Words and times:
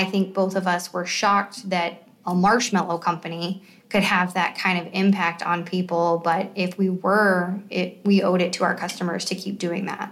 I 0.00 0.04
think 0.06 0.32
both 0.32 0.56
of 0.56 0.66
us 0.66 0.94
were 0.94 1.04
shocked 1.04 1.68
that 1.68 2.08
a 2.24 2.34
marshmallow 2.34 2.96
company 2.96 3.62
could 3.90 4.02
have 4.02 4.32
that 4.32 4.56
kind 4.56 4.78
of 4.78 4.90
impact 4.94 5.42
on 5.42 5.62
people. 5.62 6.22
But 6.24 6.50
if 6.54 6.78
we 6.78 6.88
were, 6.88 7.60
it, 7.68 7.98
we 8.06 8.22
owed 8.22 8.40
it 8.40 8.54
to 8.54 8.64
our 8.64 8.74
customers 8.74 9.26
to 9.26 9.34
keep 9.34 9.58
doing 9.58 9.84
that. 9.84 10.10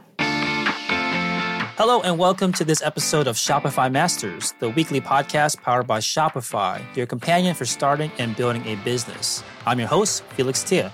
Hello, 1.78 2.02
and 2.02 2.18
welcome 2.18 2.52
to 2.52 2.66
this 2.66 2.82
episode 2.82 3.26
of 3.26 3.36
Shopify 3.36 3.90
Masters, 3.90 4.52
the 4.60 4.68
weekly 4.68 5.00
podcast 5.00 5.62
powered 5.62 5.86
by 5.86 6.00
Shopify, 6.00 6.82
your 6.94 7.06
companion 7.06 7.54
for 7.54 7.64
starting 7.64 8.12
and 8.18 8.36
building 8.36 8.66
a 8.66 8.74
business. 8.84 9.42
I'm 9.64 9.78
your 9.78 9.88
host, 9.88 10.22
Felix 10.34 10.62
Thea. 10.62 10.92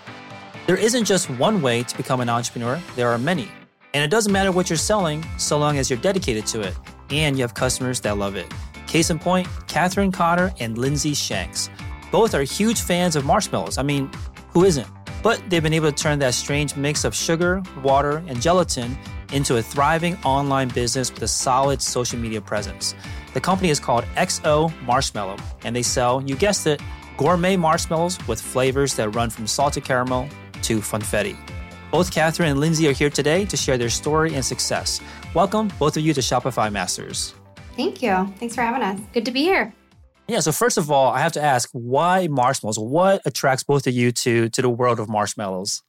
There 0.69 0.77
isn't 0.77 1.05
just 1.05 1.29
one 1.31 1.63
way 1.63 1.83
to 1.83 1.97
become 1.97 2.21
an 2.21 2.29
entrepreneur, 2.29 2.81
there 2.95 3.09
are 3.09 3.19
many. 3.19 3.49
And 3.93 4.05
it 4.05 4.11
doesn't 4.11 4.33
matter 4.33 4.53
what 4.53 4.71
you're 4.71 4.77
selling, 4.77 5.27
so 5.37 5.59
long 5.59 5.79
as 5.79 5.91
you're 5.91 5.99
dedicated 5.99 6.47
to 6.47 6.61
it 6.61 6.77
and 7.11 7.37
you 7.37 7.43
have 7.43 7.55
customers 7.55 8.01
that 8.03 8.19
love 8.19 8.37
it. 8.37 8.47
Case 8.95 9.11
in 9.11 9.19
point, 9.19 9.49
Catherine 9.67 10.13
Connor 10.13 10.55
and 10.61 10.79
Lindsay 10.79 11.15
Shanks. 11.15 11.69
Both 12.13 12.33
are 12.33 12.45
huge 12.45 12.81
fans 12.81 13.17
of 13.17 13.25
marshmallows. 13.25 13.77
I 13.77 13.83
mean, 13.83 14.09
who 14.51 14.63
isn't? 14.63 14.87
But 15.21 15.43
they've 15.49 15.61
been 15.61 15.73
able 15.73 15.91
to 15.91 15.97
turn 16.01 16.21
that 16.21 16.33
strange 16.33 16.77
mix 16.77 17.03
of 17.03 17.13
sugar, 17.13 17.61
water, 17.83 18.23
and 18.29 18.41
gelatin 18.41 18.97
into 19.33 19.57
a 19.57 19.63
thriving 19.63 20.17
online 20.19 20.69
business 20.69 21.13
with 21.13 21.25
a 21.25 21.27
solid 21.27 21.83
social 21.83 22.21
media 22.21 22.41
presence. 22.41 22.95
The 23.33 23.41
company 23.41 23.69
is 23.69 23.81
called 23.81 24.05
XO 24.15 24.73
Marshmallow, 24.83 25.39
and 25.65 25.75
they 25.75 25.83
sell, 25.83 26.23
you 26.23 26.37
guessed 26.37 26.69
it, 26.69 26.81
gourmet 27.17 27.57
marshmallows 27.57 28.25
with 28.29 28.41
flavors 28.41 28.95
that 28.95 29.09
run 29.09 29.29
from 29.29 29.49
salted 29.49 29.83
caramel 29.83 30.29
to 30.63 30.79
funfetti. 30.79 31.37
Both 31.91 32.13
Catherine 32.13 32.51
and 32.51 32.61
Lindsay 32.61 32.87
are 32.87 32.93
here 32.93 33.11
today 33.11 33.45
to 33.47 33.57
share 33.57 33.77
their 33.77 33.91
story 33.91 34.35
and 34.35 34.45
success. 34.45 35.01
Welcome, 35.35 35.73
both 35.81 35.97
of 35.97 36.05
you, 36.05 36.15
to 36.15 36.21
Shopify 36.21 36.71
Masters. 36.71 37.35
Thank 37.77 38.03
you. 38.03 38.33
Thanks 38.39 38.55
for 38.55 38.63
having 38.63 38.83
us. 38.83 39.01
Good 39.13 39.25
to 39.25 39.31
be 39.31 39.43
here. 39.43 39.75
Yeah, 40.29 40.41
so 40.41 40.53
first 40.53 40.79
of 40.79 40.91
all, 40.91 41.13
I 41.13 41.21
have 41.21 41.33
to 41.33 41.43
ask 41.43 41.69
why 41.73 42.29
marshmallows? 42.29 42.79
What 42.79 43.21
attracts 43.27 43.63
both 43.63 43.87
of 43.87 43.93
you 43.93 44.11
to, 44.13 44.49
to 44.49 44.63
the 44.63 44.71
world 44.71 44.99
of 44.99 45.09
marshmallows? 45.09 45.83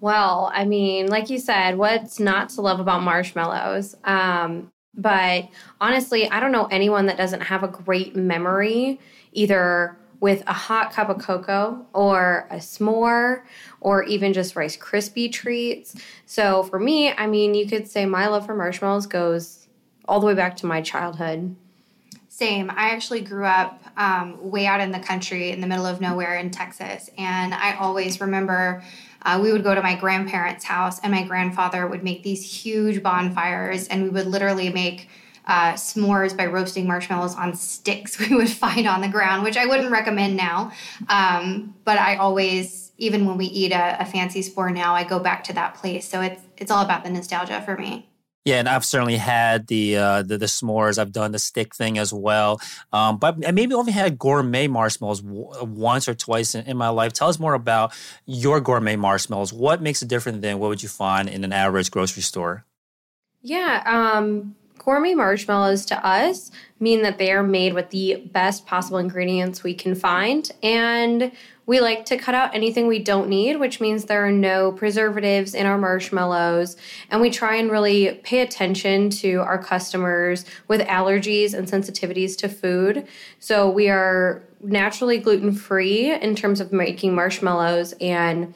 Well, 0.00 0.50
I 0.54 0.64
mean, 0.64 1.08
like 1.08 1.30
you 1.30 1.38
said, 1.38 1.76
what's 1.76 2.18
not 2.18 2.48
to 2.50 2.60
love 2.60 2.80
about 2.80 3.02
marshmallows? 3.02 3.96
Um, 4.04 4.72
but 4.94 5.48
honestly, 5.80 6.30
I 6.30 6.40
don't 6.40 6.52
know 6.52 6.66
anyone 6.66 7.06
that 7.06 7.16
doesn't 7.16 7.42
have 7.42 7.62
a 7.62 7.68
great 7.68 8.14
memory 8.16 9.00
either 9.32 9.96
with 10.20 10.42
a 10.46 10.52
hot 10.52 10.92
cup 10.92 11.10
of 11.10 11.18
cocoa 11.18 11.84
or 11.92 12.46
a 12.50 12.56
s'more 12.56 13.42
or 13.80 14.04
even 14.04 14.32
just 14.32 14.56
Rice 14.56 14.76
Krispie 14.76 15.30
treats. 15.30 15.94
So 16.24 16.62
for 16.62 16.78
me, 16.78 17.12
I 17.12 17.26
mean, 17.26 17.54
you 17.54 17.66
could 17.66 17.88
say 17.88 18.06
my 18.06 18.28
love 18.28 18.46
for 18.46 18.54
marshmallows 18.54 19.06
goes 19.06 19.63
all 20.06 20.20
the 20.20 20.26
way 20.26 20.34
back 20.34 20.56
to 20.58 20.66
my 20.66 20.80
childhood. 20.80 21.56
Same. 22.28 22.68
I 22.70 22.90
actually 22.90 23.20
grew 23.20 23.44
up 23.44 23.80
um, 23.96 24.50
way 24.50 24.66
out 24.66 24.80
in 24.80 24.90
the 24.90 24.98
country 24.98 25.52
in 25.52 25.60
the 25.60 25.68
middle 25.68 25.86
of 25.86 26.00
nowhere 26.00 26.36
in 26.36 26.50
Texas. 26.50 27.08
And 27.16 27.54
I 27.54 27.76
always 27.76 28.20
remember 28.20 28.82
uh, 29.22 29.38
we 29.42 29.52
would 29.52 29.62
go 29.62 29.74
to 29.74 29.82
my 29.82 29.94
grandparents' 29.94 30.64
house, 30.64 30.98
and 31.00 31.12
my 31.12 31.22
grandfather 31.22 31.86
would 31.86 32.04
make 32.04 32.22
these 32.22 32.44
huge 32.44 33.02
bonfires, 33.02 33.88
and 33.88 34.02
we 34.02 34.08
would 34.10 34.26
literally 34.26 34.68
make 34.70 35.08
uh, 35.46 35.74
s'mores 35.74 36.36
by 36.36 36.46
roasting 36.46 36.86
marshmallows 36.86 37.34
on 37.34 37.54
sticks 37.54 38.18
we 38.30 38.34
would 38.34 38.50
find 38.50 38.86
on 38.86 39.00
the 39.00 39.08
ground, 39.08 39.44
which 39.44 39.56
I 39.56 39.66
wouldn't 39.66 39.90
recommend 39.90 40.36
now. 40.36 40.72
Um, 41.08 41.74
but 41.84 41.98
I 41.98 42.16
always, 42.16 42.92
even 42.98 43.26
when 43.26 43.36
we 43.36 43.46
eat 43.46 43.72
a, 43.72 44.00
a 44.00 44.04
fancy 44.04 44.40
s'more 44.40 44.74
now, 44.74 44.94
I 44.94 45.04
go 45.04 45.18
back 45.18 45.44
to 45.44 45.52
that 45.54 45.74
place. 45.74 46.08
So 46.08 46.20
it's 46.20 46.42
it's 46.56 46.70
all 46.70 46.84
about 46.84 47.04
the 47.04 47.10
nostalgia 47.10 47.62
for 47.62 47.76
me. 47.76 48.08
Yeah, 48.44 48.56
and 48.56 48.68
I've 48.68 48.84
certainly 48.84 49.16
had 49.16 49.68
the 49.68 49.96
uh, 49.96 50.22
the, 50.22 50.36
the 50.36 50.46
s'mores. 50.46 50.98
I've 50.98 51.12
done 51.12 51.32
the 51.32 51.38
stick 51.38 51.74
thing 51.74 51.96
as 51.96 52.12
well, 52.12 52.60
um, 52.92 53.16
but 53.16 53.36
I 53.46 53.52
maybe 53.52 53.74
only 53.74 53.92
had 53.92 54.18
gourmet 54.18 54.66
marshmallows 54.68 55.22
w- 55.22 55.48
once 55.62 56.08
or 56.08 56.14
twice 56.14 56.54
in, 56.54 56.66
in, 56.66 56.76
my 56.76 56.90
life. 56.90 57.14
Tell 57.14 57.28
us 57.28 57.38
more 57.38 57.54
about 57.54 57.94
your 58.26 58.60
gourmet 58.60 58.96
marshmallows. 58.96 59.50
What 59.50 59.80
makes 59.80 60.02
it 60.02 60.08
different 60.08 60.42
than 60.42 60.58
what 60.58 60.68
would 60.68 60.82
you 60.82 60.90
find 60.90 61.26
in 61.26 61.42
an 61.42 61.54
average 61.54 61.90
grocery 61.90 62.22
store? 62.22 62.66
Yeah, 63.40 63.82
um, 63.86 64.54
gourmet 64.76 65.14
marshmallows 65.14 65.86
to 65.86 66.06
us 66.06 66.50
mean 66.78 67.00
that 67.00 67.16
they 67.16 67.32
are 67.32 67.42
made 67.42 67.72
with 67.72 67.88
the 67.90 68.16
best 68.30 68.66
possible 68.66 68.98
ingredients 68.98 69.62
we 69.62 69.72
can 69.72 69.94
find, 69.94 70.50
and 70.62 71.32
we 71.66 71.80
like 71.80 72.04
to 72.06 72.16
cut 72.16 72.34
out 72.34 72.54
anything 72.54 72.86
we 72.86 72.98
don't 72.98 73.28
need, 73.28 73.58
which 73.58 73.80
means 73.80 74.04
there 74.04 74.26
are 74.26 74.32
no 74.32 74.72
preservatives 74.72 75.54
in 75.54 75.66
our 75.66 75.78
marshmallows. 75.78 76.76
And 77.10 77.20
we 77.20 77.30
try 77.30 77.56
and 77.56 77.70
really 77.70 78.20
pay 78.22 78.40
attention 78.40 79.10
to 79.10 79.36
our 79.40 79.62
customers 79.62 80.44
with 80.68 80.82
allergies 80.82 81.54
and 81.54 81.66
sensitivities 81.66 82.36
to 82.38 82.48
food. 82.48 83.06
So 83.40 83.70
we 83.70 83.88
are 83.88 84.42
naturally 84.62 85.18
gluten 85.18 85.52
free 85.52 86.12
in 86.12 86.34
terms 86.34 86.60
of 86.60 86.72
making 86.72 87.14
marshmallows. 87.14 87.94
And 88.00 88.54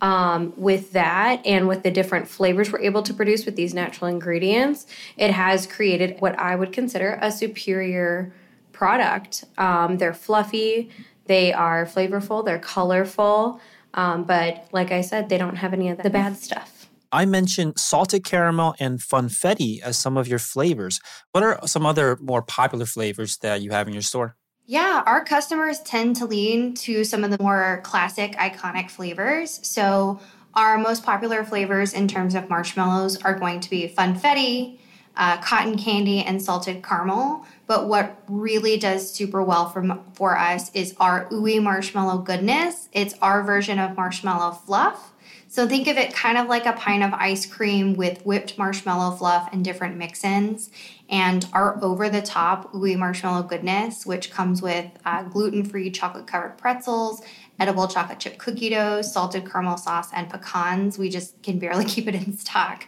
um, 0.00 0.52
with 0.56 0.92
that 0.92 1.44
and 1.44 1.66
with 1.66 1.82
the 1.82 1.90
different 1.90 2.28
flavors 2.28 2.70
we're 2.70 2.80
able 2.80 3.02
to 3.02 3.12
produce 3.12 3.44
with 3.44 3.56
these 3.56 3.74
natural 3.74 4.08
ingredients, 4.08 4.86
it 5.16 5.32
has 5.32 5.66
created 5.66 6.16
what 6.20 6.38
I 6.38 6.54
would 6.54 6.72
consider 6.72 7.18
a 7.20 7.32
superior 7.32 8.32
product. 8.72 9.44
Um, 9.58 9.98
they're 9.98 10.14
fluffy, 10.14 10.90
they 11.28 11.52
are 11.52 11.86
flavorful, 11.86 12.44
they're 12.44 12.58
colorful, 12.58 13.60
um, 13.94 14.24
but 14.24 14.66
like 14.72 14.90
I 14.90 15.02
said, 15.02 15.28
they 15.28 15.38
don't 15.38 15.56
have 15.56 15.72
any 15.72 15.88
of 15.88 16.02
the 16.02 16.10
bad 16.10 16.36
stuff. 16.36 16.78
I 17.10 17.24
mentioned 17.24 17.78
salted 17.78 18.24
caramel 18.24 18.74
and 18.78 18.98
funfetti 18.98 19.80
as 19.80 19.96
some 19.96 20.16
of 20.16 20.28
your 20.28 20.38
flavors. 20.38 21.00
What 21.32 21.42
are 21.42 21.66
some 21.66 21.86
other 21.86 22.18
more 22.20 22.42
popular 22.42 22.84
flavors 22.84 23.38
that 23.38 23.62
you 23.62 23.70
have 23.70 23.86
in 23.86 23.94
your 23.94 24.02
store? 24.02 24.36
Yeah, 24.66 25.02
our 25.06 25.24
customers 25.24 25.80
tend 25.80 26.16
to 26.16 26.26
lean 26.26 26.74
to 26.74 27.02
some 27.04 27.24
of 27.24 27.30
the 27.30 27.42
more 27.42 27.80
classic, 27.84 28.32
iconic 28.32 28.90
flavors. 28.90 29.60
So, 29.66 30.20
our 30.54 30.76
most 30.76 31.04
popular 31.04 31.44
flavors 31.44 31.94
in 31.94 32.08
terms 32.08 32.34
of 32.34 32.50
marshmallows 32.50 33.22
are 33.22 33.38
going 33.38 33.60
to 33.60 33.70
be 33.70 33.88
funfetti, 33.88 34.78
uh, 35.16 35.38
cotton 35.38 35.78
candy, 35.78 36.20
and 36.20 36.42
salted 36.42 36.82
caramel. 36.82 37.46
But 37.68 37.86
what 37.86 38.20
really 38.28 38.78
does 38.78 39.12
super 39.12 39.42
well 39.42 39.68
for, 39.68 40.00
for 40.14 40.36
us 40.36 40.70
is 40.74 40.96
our 40.98 41.28
ooey 41.28 41.62
marshmallow 41.62 42.18
goodness. 42.22 42.88
It's 42.92 43.14
our 43.20 43.44
version 43.44 43.78
of 43.78 43.94
marshmallow 43.94 44.52
fluff. 44.52 45.12
So 45.50 45.68
think 45.68 45.86
of 45.86 45.98
it 45.98 46.14
kind 46.14 46.38
of 46.38 46.48
like 46.48 46.64
a 46.64 46.72
pint 46.72 47.02
of 47.02 47.12
ice 47.12 47.44
cream 47.46 47.94
with 47.94 48.24
whipped 48.24 48.56
marshmallow 48.56 49.16
fluff 49.16 49.50
and 49.52 49.62
different 49.62 49.96
mix 49.96 50.24
ins. 50.24 50.70
And 51.10 51.46
our 51.52 51.82
over 51.84 52.08
the 52.08 52.22
top 52.22 52.72
ooey 52.72 52.98
marshmallow 52.98 53.44
goodness, 53.44 54.06
which 54.06 54.30
comes 54.30 54.62
with 54.62 54.90
uh, 55.04 55.24
gluten 55.24 55.62
free 55.62 55.90
chocolate 55.90 56.26
covered 56.26 56.56
pretzels, 56.56 57.22
edible 57.58 57.86
chocolate 57.86 58.18
chip 58.18 58.38
cookie 58.38 58.70
dough, 58.70 59.02
salted 59.02 59.50
caramel 59.50 59.76
sauce, 59.76 60.08
and 60.14 60.30
pecans. 60.30 60.98
We 60.98 61.10
just 61.10 61.42
can 61.42 61.58
barely 61.58 61.84
keep 61.86 62.08
it 62.08 62.14
in 62.14 62.36
stock. 62.36 62.86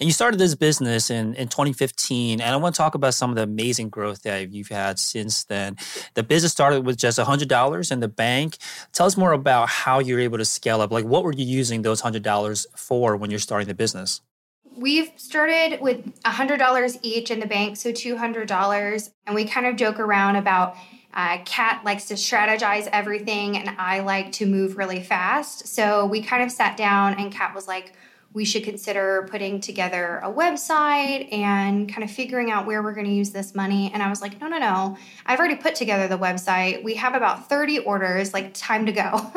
And 0.00 0.06
you 0.06 0.12
started 0.12 0.38
this 0.38 0.54
business 0.54 1.10
in, 1.10 1.34
in 1.34 1.48
2015. 1.48 2.40
And 2.40 2.54
I 2.54 2.56
want 2.56 2.74
to 2.74 2.78
talk 2.78 2.94
about 2.94 3.14
some 3.14 3.30
of 3.30 3.36
the 3.36 3.42
amazing 3.42 3.88
growth 3.88 4.22
that 4.22 4.52
you've 4.52 4.68
had 4.68 4.98
since 4.98 5.44
then. 5.44 5.76
The 6.14 6.22
business 6.22 6.52
started 6.52 6.86
with 6.86 6.96
just 6.96 7.18
$100 7.18 7.92
in 7.92 8.00
the 8.00 8.08
bank. 8.08 8.58
Tell 8.92 9.06
us 9.06 9.16
more 9.16 9.32
about 9.32 9.68
how 9.68 9.98
you're 9.98 10.20
able 10.20 10.38
to 10.38 10.44
scale 10.44 10.80
up. 10.80 10.92
Like, 10.92 11.04
what 11.04 11.24
were 11.24 11.32
you 11.32 11.44
using 11.44 11.82
those 11.82 12.02
$100 12.02 12.66
for 12.76 13.16
when 13.16 13.30
you're 13.30 13.40
starting 13.40 13.66
the 13.66 13.74
business? 13.74 14.20
We've 14.76 15.10
started 15.16 15.80
with 15.80 16.22
$100 16.22 16.98
each 17.02 17.32
in 17.32 17.40
the 17.40 17.46
bank, 17.46 17.76
so 17.76 17.90
$200. 17.90 19.10
And 19.26 19.34
we 19.34 19.44
kind 19.44 19.66
of 19.66 19.74
joke 19.74 19.98
around 19.98 20.36
about 20.36 20.76
uh, 21.12 21.38
Kat 21.44 21.84
likes 21.84 22.04
to 22.06 22.14
strategize 22.14 22.88
everything, 22.92 23.56
and 23.56 23.70
I 23.78 24.00
like 24.00 24.30
to 24.32 24.46
move 24.46 24.76
really 24.76 25.02
fast. 25.02 25.66
So 25.66 26.06
we 26.06 26.22
kind 26.22 26.44
of 26.44 26.52
sat 26.52 26.76
down, 26.76 27.14
and 27.14 27.32
Kat 27.32 27.56
was 27.56 27.66
like, 27.66 27.94
we 28.34 28.44
should 28.44 28.62
consider 28.62 29.26
putting 29.30 29.60
together 29.60 30.20
a 30.22 30.30
website 30.30 31.32
and 31.32 31.88
kind 31.88 32.04
of 32.04 32.10
figuring 32.10 32.50
out 32.50 32.66
where 32.66 32.82
we're 32.82 32.94
going 32.94 33.06
to 33.06 33.12
use 33.12 33.30
this 33.30 33.54
money. 33.54 33.90
And 33.92 34.02
I 34.02 34.10
was 34.10 34.20
like, 34.20 34.40
no, 34.40 34.48
no, 34.48 34.58
no. 34.58 34.98
I've 35.24 35.38
already 35.38 35.56
put 35.56 35.74
together 35.74 36.08
the 36.08 36.18
website. 36.18 36.84
We 36.84 36.94
have 36.94 37.14
about 37.14 37.48
30 37.48 37.80
orders, 37.80 38.34
like, 38.34 38.52
time 38.52 38.84
to 38.86 38.92
go. 38.92 39.32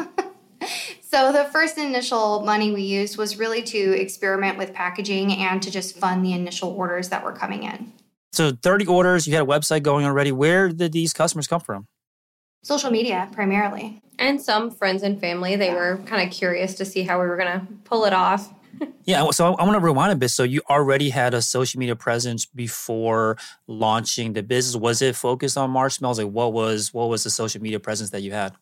so 1.01 1.31
the 1.31 1.45
first 1.45 1.77
initial 1.77 2.42
money 2.42 2.71
we 2.71 2.81
used 2.81 3.18
was 3.18 3.39
really 3.39 3.63
to 3.63 4.00
experiment 4.00 4.57
with 4.57 4.74
packaging 4.74 5.31
and 5.33 5.62
to 5.63 5.71
just 5.71 5.98
fund 5.98 6.25
the 6.25 6.33
initial 6.33 6.69
orders 6.69 7.10
that 7.10 7.24
were 7.24 7.33
coming 7.33 7.63
in. 7.63 7.94
So 8.33 8.51
30 8.51 8.88
orders, 8.88 9.25
you 9.25 9.33
had 9.33 9.44
a 9.44 9.45
website 9.45 9.83
going 9.83 10.06
already. 10.06 10.31
Where 10.31 10.69
did 10.69 10.92
these 10.92 11.13
customers 11.13 11.48
come 11.48 11.62
from? 11.62 11.88
Social 12.63 12.92
media 12.92 13.30
primarily. 13.31 14.01
And 14.19 14.39
some 14.42 14.69
friends 14.69 15.01
and 15.01 15.19
family. 15.19 15.56
They 15.56 15.68
yeah. 15.68 15.75
were 15.75 15.98
kind 16.06 16.25
of 16.25 16.33
curious 16.33 16.75
to 16.75 16.86
see 16.86 17.04
how 17.04 17.19
we 17.19 17.27
were 17.27 17.38
going 17.38 17.60
to 17.60 17.65
pull 17.86 18.06
it 18.06 18.13
off 18.13 18.54
yeah, 19.06 19.30
so 19.31 19.56
I 19.56 19.63
want 19.63 19.75
to 19.75 19.80
rewind 19.80 20.12
a 20.12 20.16
bit. 20.16 20.30
So 20.30 20.44
you 20.44 20.62
already 20.69 21.10
had 21.10 21.33
a 21.33 21.42
social 21.42 21.80
media 21.80 21.95
presence 21.95 22.45
before 22.45 23.38
launching 23.68 24.33
the 24.33 24.44
business. 24.44 24.75
Was 24.75 25.01
it 25.01 25.16
focused 25.16 25.57
on 25.57 25.69
marshmallows? 25.72 26.19
Like 26.19 26.31
what 26.31 26.54
was 26.54 26.94
what 26.94 27.10
was 27.10 27.24
the 27.24 27.30
social 27.30 27.62
media 27.62 27.80
presence 27.80 28.12
that 28.12 28.22
you 28.22 28.31
had? 28.31 28.54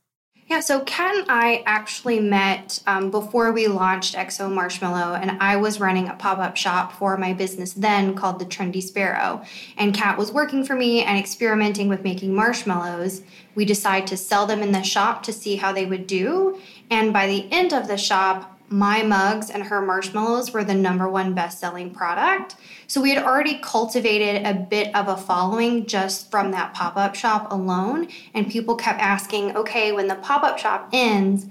Yeah, 0.50 0.62
so 0.62 0.80
Kat 0.80 1.16
and 1.16 1.26
I 1.30 1.62
actually 1.68 2.20
met 2.20 2.82
um, 2.88 3.12
before 3.12 3.52
we 3.52 3.68
launched 3.68 4.16
XO 4.16 4.52
Marshmallow, 4.52 5.14
and 5.14 5.38
I 5.40 5.58
was 5.58 5.80
running 5.80 6.08
a 6.08 6.16
pop 6.16 6.40
up 6.40 6.58
shop 6.58 6.92
for 6.92 7.18
my 7.18 7.34
business 7.34 7.74
then 7.74 8.16
called 8.16 8.40
the 8.40 8.46
Trendy 8.46 8.82
Sparrow. 8.82 9.44
And 9.78 9.94
Kat 9.94 10.18
was 10.18 10.32
working 10.32 10.66
for 10.66 10.74
me 10.74 11.04
and 11.04 11.20
experimenting 11.20 11.88
with 11.88 12.04
making 12.04 12.34
marshmallows. 12.34 13.22
We 13.54 13.64
decided 13.64 14.08
to 14.08 14.18
sell 14.18 14.48
them 14.48 14.64
in 14.64 14.72
the 14.72 14.82
shop 14.82 15.22
to 15.24 15.34
see 15.34 15.58
how 15.58 15.72
they 15.72 15.86
would 15.86 16.08
do. 16.08 16.60
And 16.90 17.14
by 17.14 17.28
the 17.28 17.48
end 17.52 17.72
of 17.72 17.88
the 17.88 17.98
shop, 17.98 18.59
my 18.70 19.02
mugs 19.02 19.50
and 19.50 19.64
her 19.64 19.82
marshmallows 19.82 20.52
were 20.52 20.64
the 20.64 20.76
number 20.76 21.10
one 21.10 21.34
best 21.34 21.60
selling 21.60 21.92
product. 21.92 22.56
So 22.88 23.02
we 23.02 23.14
had 23.14 23.24
already 23.24 23.60
cultivated 23.60 24.46
a 24.46 24.54
bit 24.54 24.96
of 24.96 25.08
a 25.08 25.18
following 25.18 25.86
just 25.86 26.30
from 26.30 26.52
that 26.52 26.74
pop 26.74 26.96
up 26.96 27.16
shop 27.16 27.52
alone. 27.52 28.08
And 28.34 28.50
people 28.50 28.76
kept 28.76 29.00
asking, 29.00 29.56
okay, 29.58 29.92
when 29.92 30.08
the 30.08 30.16
pop 30.16 30.44
up 30.44 30.60
shop 30.60 30.90
ends, 30.94 31.48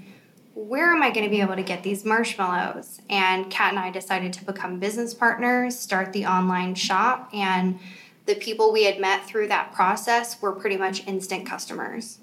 where 0.55 0.91
am 0.91 1.01
I 1.01 1.09
going 1.09 1.25
to 1.25 1.29
be 1.29 1.41
able 1.41 1.55
to 1.55 1.63
get 1.63 1.83
these 1.83 2.03
marshmallows? 2.03 3.01
And 3.09 3.49
Kat 3.49 3.71
and 3.71 3.79
I 3.79 3.91
decided 3.91 4.33
to 4.33 4.45
become 4.45 4.79
business 4.79 5.13
partners, 5.13 5.79
start 5.79 6.11
the 6.11 6.25
online 6.25 6.75
shop, 6.75 7.29
and 7.33 7.79
the 8.25 8.35
people 8.35 8.71
we 8.71 8.83
had 8.83 8.99
met 8.99 9.25
through 9.25 9.47
that 9.47 9.71
process 9.71 10.41
were 10.41 10.51
pretty 10.51 10.77
much 10.77 11.07
instant 11.07 11.45
customers. 11.45 12.19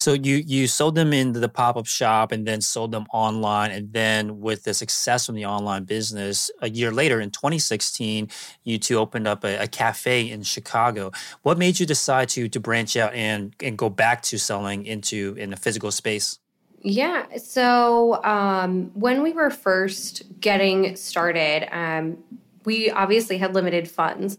So 0.00 0.14
you 0.14 0.36
you 0.36 0.66
sold 0.66 0.94
them 0.94 1.12
in 1.12 1.32
the 1.32 1.48
pop 1.48 1.76
up 1.76 1.86
shop 1.86 2.32
and 2.32 2.46
then 2.46 2.62
sold 2.62 2.90
them 2.90 3.04
online, 3.12 3.70
and 3.70 3.92
then 3.92 4.40
with 4.40 4.64
the 4.64 4.72
success 4.72 5.26
from 5.26 5.34
the 5.34 5.44
online 5.44 5.84
business, 5.84 6.50
a 6.62 6.70
year 6.70 6.90
later 6.90 7.20
in 7.20 7.30
2016, 7.30 8.30
you 8.64 8.78
two 8.78 8.96
opened 8.96 9.28
up 9.28 9.44
a, 9.44 9.58
a, 9.58 9.66
cafe 9.66 10.30
in 10.30 10.42
Chicago. 10.42 11.12
What 11.42 11.58
made 11.58 11.78
you 11.78 11.84
decide 11.84 12.30
to 12.30 12.48
to 12.48 12.60
branch 12.60 12.96
out 12.96 13.12
and 13.12 13.54
and 13.62 13.76
go 13.76 13.90
back 13.90 14.22
to 14.22 14.38
selling 14.38 14.86
into 14.86 15.34
in 15.38 15.52
a 15.52 15.56
physical 15.56 15.90
space? 15.90 16.38
Yeah. 16.80 17.36
So 17.36 18.24
um, 18.24 18.90
when 18.94 19.22
we 19.22 19.32
were 19.32 19.50
first 19.50 20.22
getting 20.40 20.96
started, 20.96 21.68
um, 21.70 22.16
we 22.64 22.90
obviously 22.90 23.36
had 23.36 23.54
limited 23.54 23.90
funds. 23.90 24.38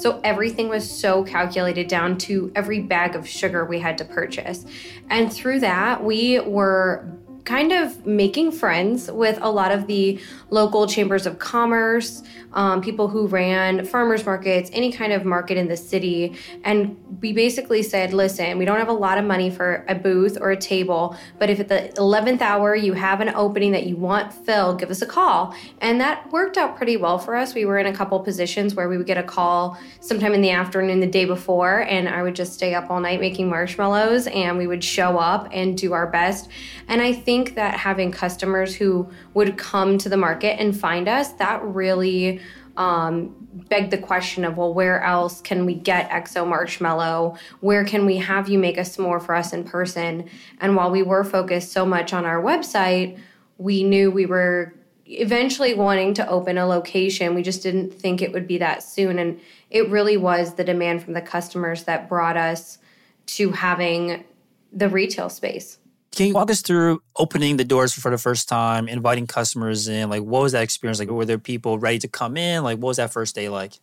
So 0.00 0.18
everything 0.24 0.70
was 0.70 0.90
so 0.90 1.22
calculated 1.24 1.86
down 1.86 2.16
to 2.18 2.50
every 2.54 2.80
bag 2.80 3.14
of 3.14 3.28
sugar 3.28 3.66
we 3.66 3.80
had 3.80 3.98
to 3.98 4.04
purchase. 4.06 4.64
And 5.10 5.30
through 5.30 5.60
that, 5.60 6.02
we 6.02 6.40
were 6.40 7.06
kind 7.50 7.72
of 7.72 8.06
making 8.06 8.52
friends 8.52 9.10
with 9.10 9.36
a 9.42 9.50
lot 9.50 9.72
of 9.72 9.88
the 9.88 10.20
local 10.50 10.86
chambers 10.86 11.26
of 11.26 11.40
commerce, 11.40 12.22
um, 12.52 12.80
people 12.80 13.08
who 13.08 13.26
ran 13.26 13.84
farmers 13.84 14.24
markets, 14.24 14.70
any 14.72 14.92
kind 14.92 15.12
of 15.12 15.24
market 15.24 15.56
in 15.56 15.66
the 15.66 15.76
city. 15.76 16.36
And 16.62 16.96
we 17.20 17.32
basically 17.32 17.82
said, 17.82 18.12
listen, 18.12 18.56
we 18.56 18.64
don't 18.64 18.78
have 18.78 18.88
a 18.88 18.92
lot 18.92 19.18
of 19.18 19.24
money 19.24 19.50
for 19.50 19.84
a 19.88 19.96
booth 19.96 20.38
or 20.40 20.52
a 20.52 20.56
table, 20.56 21.16
but 21.40 21.50
if 21.50 21.58
at 21.58 21.68
the 21.68 21.92
11th 21.96 22.40
hour 22.40 22.76
you 22.76 22.92
have 22.92 23.20
an 23.20 23.30
opening 23.30 23.72
that 23.72 23.84
you 23.84 23.96
want 23.96 24.32
filled, 24.32 24.78
give 24.78 24.90
us 24.90 25.02
a 25.02 25.06
call. 25.06 25.52
And 25.80 26.00
that 26.00 26.30
worked 26.30 26.56
out 26.56 26.76
pretty 26.76 26.96
well 26.96 27.18
for 27.18 27.34
us. 27.34 27.52
We 27.54 27.64
were 27.64 27.78
in 27.78 27.86
a 27.86 27.92
couple 27.92 28.18
positions 28.20 28.76
where 28.76 28.88
we 28.88 28.96
would 28.96 29.06
get 29.06 29.18
a 29.18 29.24
call 29.24 29.76
sometime 29.98 30.34
in 30.34 30.40
the 30.40 30.50
afternoon 30.50 31.00
the 31.00 31.06
day 31.06 31.24
before, 31.24 31.80
and 31.80 32.08
I 32.08 32.22
would 32.22 32.36
just 32.36 32.52
stay 32.52 32.74
up 32.74 32.90
all 32.90 33.00
night 33.00 33.20
making 33.20 33.48
marshmallows, 33.48 34.28
and 34.28 34.56
we 34.56 34.68
would 34.68 34.84
show 34.84 35.18
up 35.18 35.48
and 35.52 35.76
do 35.76 35.92
our 35.94 36.06
best. 36.06 36.48
And 36.88 37.00
I 37.02 37.12
think 37.12 37.39
that 37.48 37.74
having 37.74 38.12
customers 38.12 38.74
who 38.74 39.10
would 39.34 39.56
come 39.56 39.98
to 39.98 40.08
the 40.08 40.16
market 40.16 40.60
and 40.60 40.78
find 40.78 41.08
us, 41.08 41.32
that 41.34 41.62
really 41.62 42.40
um, 42.76 43.34
begged 43.68 43.90
the 43.90 43.98
question 43.98 44.44
of, 44.44 44.56
well, 44.56 44.72
where 44.72 45.02
else 45.02 45.40
can 45.40 45.66
we 45.66 45.74
get 45.74 46.08
XO 46.10 46.46
Marshmallow? 46.46 47.36
Where 47.60 47.84
can 47.84 48.06
we 48.06 48.16
have 48.18 48.48
you 48.48 48.58
make 48.58 48.78
a 48.78 48.82
s'more 48.82 49.20
for 49.20 49.34
us 49.34 49.52
in 49.52 49.64
person? 49.64 50.28
And 50.60 50.76
while 50.76 50.90
we 50.90 51.02
were 51.02 51.24
focused 51.24 51.72
so 51.72 51.84
much 51.84 52.12
on 52.12 52.24
our 52.24 52.42
website, 52.42 53.18
we 53.58 53.82
knew 53.82 54.10
we 54.10 54.26
were 54.26 54.74
eventually 55.06 55.74
wanting 55.74 56.14
to 56.14 56.28
open 56.28 56.56
a 56.56 56.66
location. 56.66 57.34
We 57.34 57.42
just 57.42 57.62
didn't 57.62 57.92
think 57.92 58.22
it 58.22 58.32
would 58.32 58.46
be 58.46 58.58
that 58.58 58.82
soon. 58.82 59.18
And 59.18 59.40
it 59.68 59.88
really 59.90 60.16
was 60.16 60.54
the 60.54 60.64
demand 60.64 61.02
from 61.02 61.14
the 61.14 61.20
customers 61.20 61.84
that 61.84 62.08
brought 62.08 62.36
us 62.36 62.78
to 63.26 63.50
having 63.50 64.24
the 64.72 64.88
retail 64.88 65.28
space. 65.28 65.78
Can 66.12 66.26
you 66.26 66.34
walk 66.34 66.50
us 66.50 66.60
through 66.60 67.02
opening 67.16 67.56
the 67.56 67.64
doors 67.64 67.92
for 67.92 68.10
the 68.10 68.18
first 68.18 68.48
time, 68.48 68.88
inviting 68.88 69.26
customers 69.26 69.86
in? 69.86 70.10
Like, 70.10 70.22
what 70.22 70.42
was 70.42 70.52
that 70.52 70.62
experience 70.62 70.98
like? 70.98 71.08
Were 71.08 71.24
there 71.24 71.38
people 71.38 71.78
ready 71.78 71.98
to 72.00 72.08
come 72.08 72.36
in? 72.36 72.64
Like, 72.64 72.78
what 72.78 72.88
was 72.88 72.96
that 72.96 73.12
first 73.12 73.34
day 73.34 73.48
like? 73.48 73.74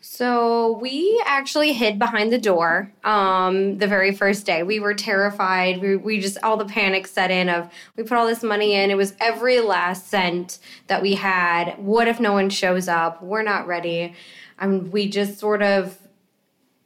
So 0.00 0.78
we 0.78 1.20
actually 1.26 1.72
hid 1.72 1.98
behind 1.98 2.32
the 2.32 2.38
door 2.38 2.92
um, 3.02 3.78
the 3.78 3.88
very 3.88 4.14
first 4.14 4.46
day. 4.46 4.62
We 4.62 4.78
were 4.78 4.94
terrified. 4.94 5.80
We, 5.80 5.96
we 5.96 6.20
just 6.20 6.38
all 6.42 6.56
the 6.56 6.64
panic 6.64 7.06
set 7.06 7.30
in 7.30 7.48
of 7.48 7.68
we 7.96 8.04
put 8.04 8.16
all 8.16 8.26
this 8.26 8.42
money 8.42 8.74
in. 8.74 8.90
It 8.90 8.96
was 8.96 9.14
every 9.20 9.60
last 9.60 10.08
cent 10.08 10.58
that 10.86 11.02
we 11.02 11.14
had. 11.14 11.74
What 11.78 12.06
if 12.06 12.20
no 12.20 12.32
one 12.32 12.50
shows 12.50 12.88
up? 12.88 13.20
We're 13.22 13.42
not 13.42 13.66
ready. 13.66 14.14
And 14.58 14.92
we 14.92 15.08
just 15.08 15.38
sort 15.38 15.60
of 15.60 15.98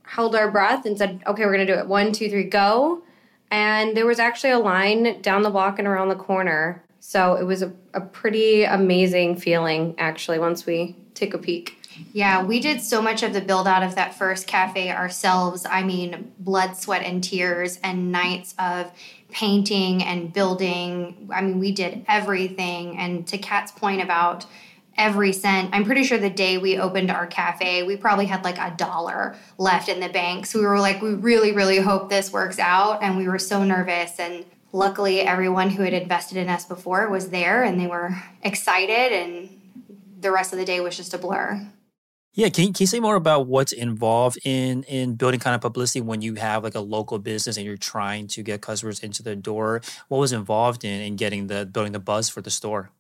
held 0.03 0.35
our 0.35 0.51
breath 0.51 0.87
and 0.87 0.97
said, 0.97 1.23
"Okay, 1.27 1.45
we're 1.45 1.53
gonna 1.53 1.67
do 1.67 1.75
it. 1.75 1.87
One, 1.87 2.13
two, 2.13 2.31
three, 2.31 2.45
go." 2.45 3.03
And 3.51 3.97
there 3.97 4.07
was 4.07 4.19
actually 4.19 4.51
a 4.51 4.59
line 4.59 5.21
down 5.23 5.43
the 5.43 5.51
block 5.51 5.79
and 5.79 5.89
around 5.89 6.09
the 6.09 6.15
corner. 6.15 6.83
So 7.01 7.35
it 7.35 7.45
was 7.45 7.63
a, 7.63 7.73
a 7.95 8.01
pretty 8.01 8.65
amazing 8.65 9.37
feeling, 9.37 9.95
actually, 9.99 10.39
once 10.39 10.67
we 10.67 10.97
took 11.15 11.35
a 11.35 11.39
peek. 11.39 11.77
Yeah, 12.13 12.45
we 12.45 12.61
did 12.61 12.81
so 12.81 13.03
much 13.03 13.23
of 13.23 13.33
the 13.33 13.41
build 13.41 13.67
out 13.67 13.83
of 13.83 13.95
that 13.97 14.15
first 14.15 14.47
cafe 14.47 14.91
ourselves. 14.91 15.67
I 15.69 15.83
mean, 15.83 16.33
blood, 16.39 16.77
sweat, 16.77 17.03
and 17.03 17.23
tears, 17.23 17.79
and 17.83 18.13
nights 18.13 18.55
of 18.59 18.91
painting 19.31 20.03
and 20.03 20.33
building. 20.33 21.29
I 21.33 21.43
mean, 21.43 21.59
we 21.59 21.73
did 21.73 22.05
everything. 22.09 22.97
And 22.99 23.27
to 23.29 23.39
Kat's 23.39 23.73
point 23.73 24.03
about 24.03 24.47
every 24.97 25.33
cent. 25.33 25.71
I'm 25.73 25.85
pretty 25.85 26.05
sure 26.05 26.19
the 26.19 26.31
day 26.31 26.59
we 26.59 26.79
opened 26.79 27.11
our 27.11 27.27
cafe, 27.27 27.83
we 27.83 27.97
probably 27.97 28.27
had 28.27 28.45
like 28.45 28.59
a 28.59 28.75
dollar 28.77 29.37
left 29.59 29.89
in 29.89 30.01
the 30.01 30.09
bank. 30.09 30.47
So 30.47 30.59
we 30.59 30.67
were 30.67 30.81
like, 30.81 31.01
we 31.01 31.15
really, 31.15 31.53
really 31.53 31.79
hope 31.79 32.11
this 32.11 32.33
works 32.33 32.59
out. 32.59 33.03
And 33.03 33.17
we 33.17 33.29
were 33.29 33.39
so 33.39 33.65
nervous. 33.65 34.19
And 34.19 34.45
luckily, 34.73 35.21
everyone 35.21 35.71
who 35.71 35.83
had 35.83 35.95
invested 35.95 36.37
in 36.37 36.49
us 36.49 36.65
before 36.65 37.09
was 37.09 37.31
there 37.31 37.63
and 37.63 37.81
they 37.81 37.87
were 37.87 38.15
excited. 38.43 39.13
And 39.13 39.61
the 40.21 40.31
rest 40.31 40.53
of 40.53 40.59
the 40.59 40.65
day 40.65 40.81
was 40.81 40.97
just 40.97 41.15
a 41.15 41.19
blur. 41.19 41.67
Yeah, 42.33 42.49
can, 42.49 42.67
can 42.67 42.85
you 42.85 42.87
say 42.87 43.01
more 43.01 43.17
about 43.17 43.49
what's 43.49 43.73
involved 43.73 44.39
in 44.45 44.85
in 44.85 45.17
building 45.17 45.41
kind 45.41 45.55
of 45.55 45.61
publicity 45.61 46.01
when 46.01 46.23
you 46.23 46.37
have 46.37 46.63
like 46.63 46.77
a 46.77 46.81
local 46.81 47.19
business 47.19 47.57
and 47.57 47.67
you're 47.67 47.77
trying 47.77 48.29
to 48.29 48.43
get 48.45 48.61
customers 48.61 49.01
into 49.01 49.23
the 49.25 49.35
door? 49.35 49.81
What 50.07 50.19
was 50.19 50.33
involved 50.33 50.85
in 50.85 51.01
in 51.01 51.17
getting 51.17 51.49
the 51.49 51.67
building 51.67 51.93
the 51.93 51.99
buzz 51.99 52.29
for 52.29 52.41
the 52.41 52.51
store? 52.51 52.91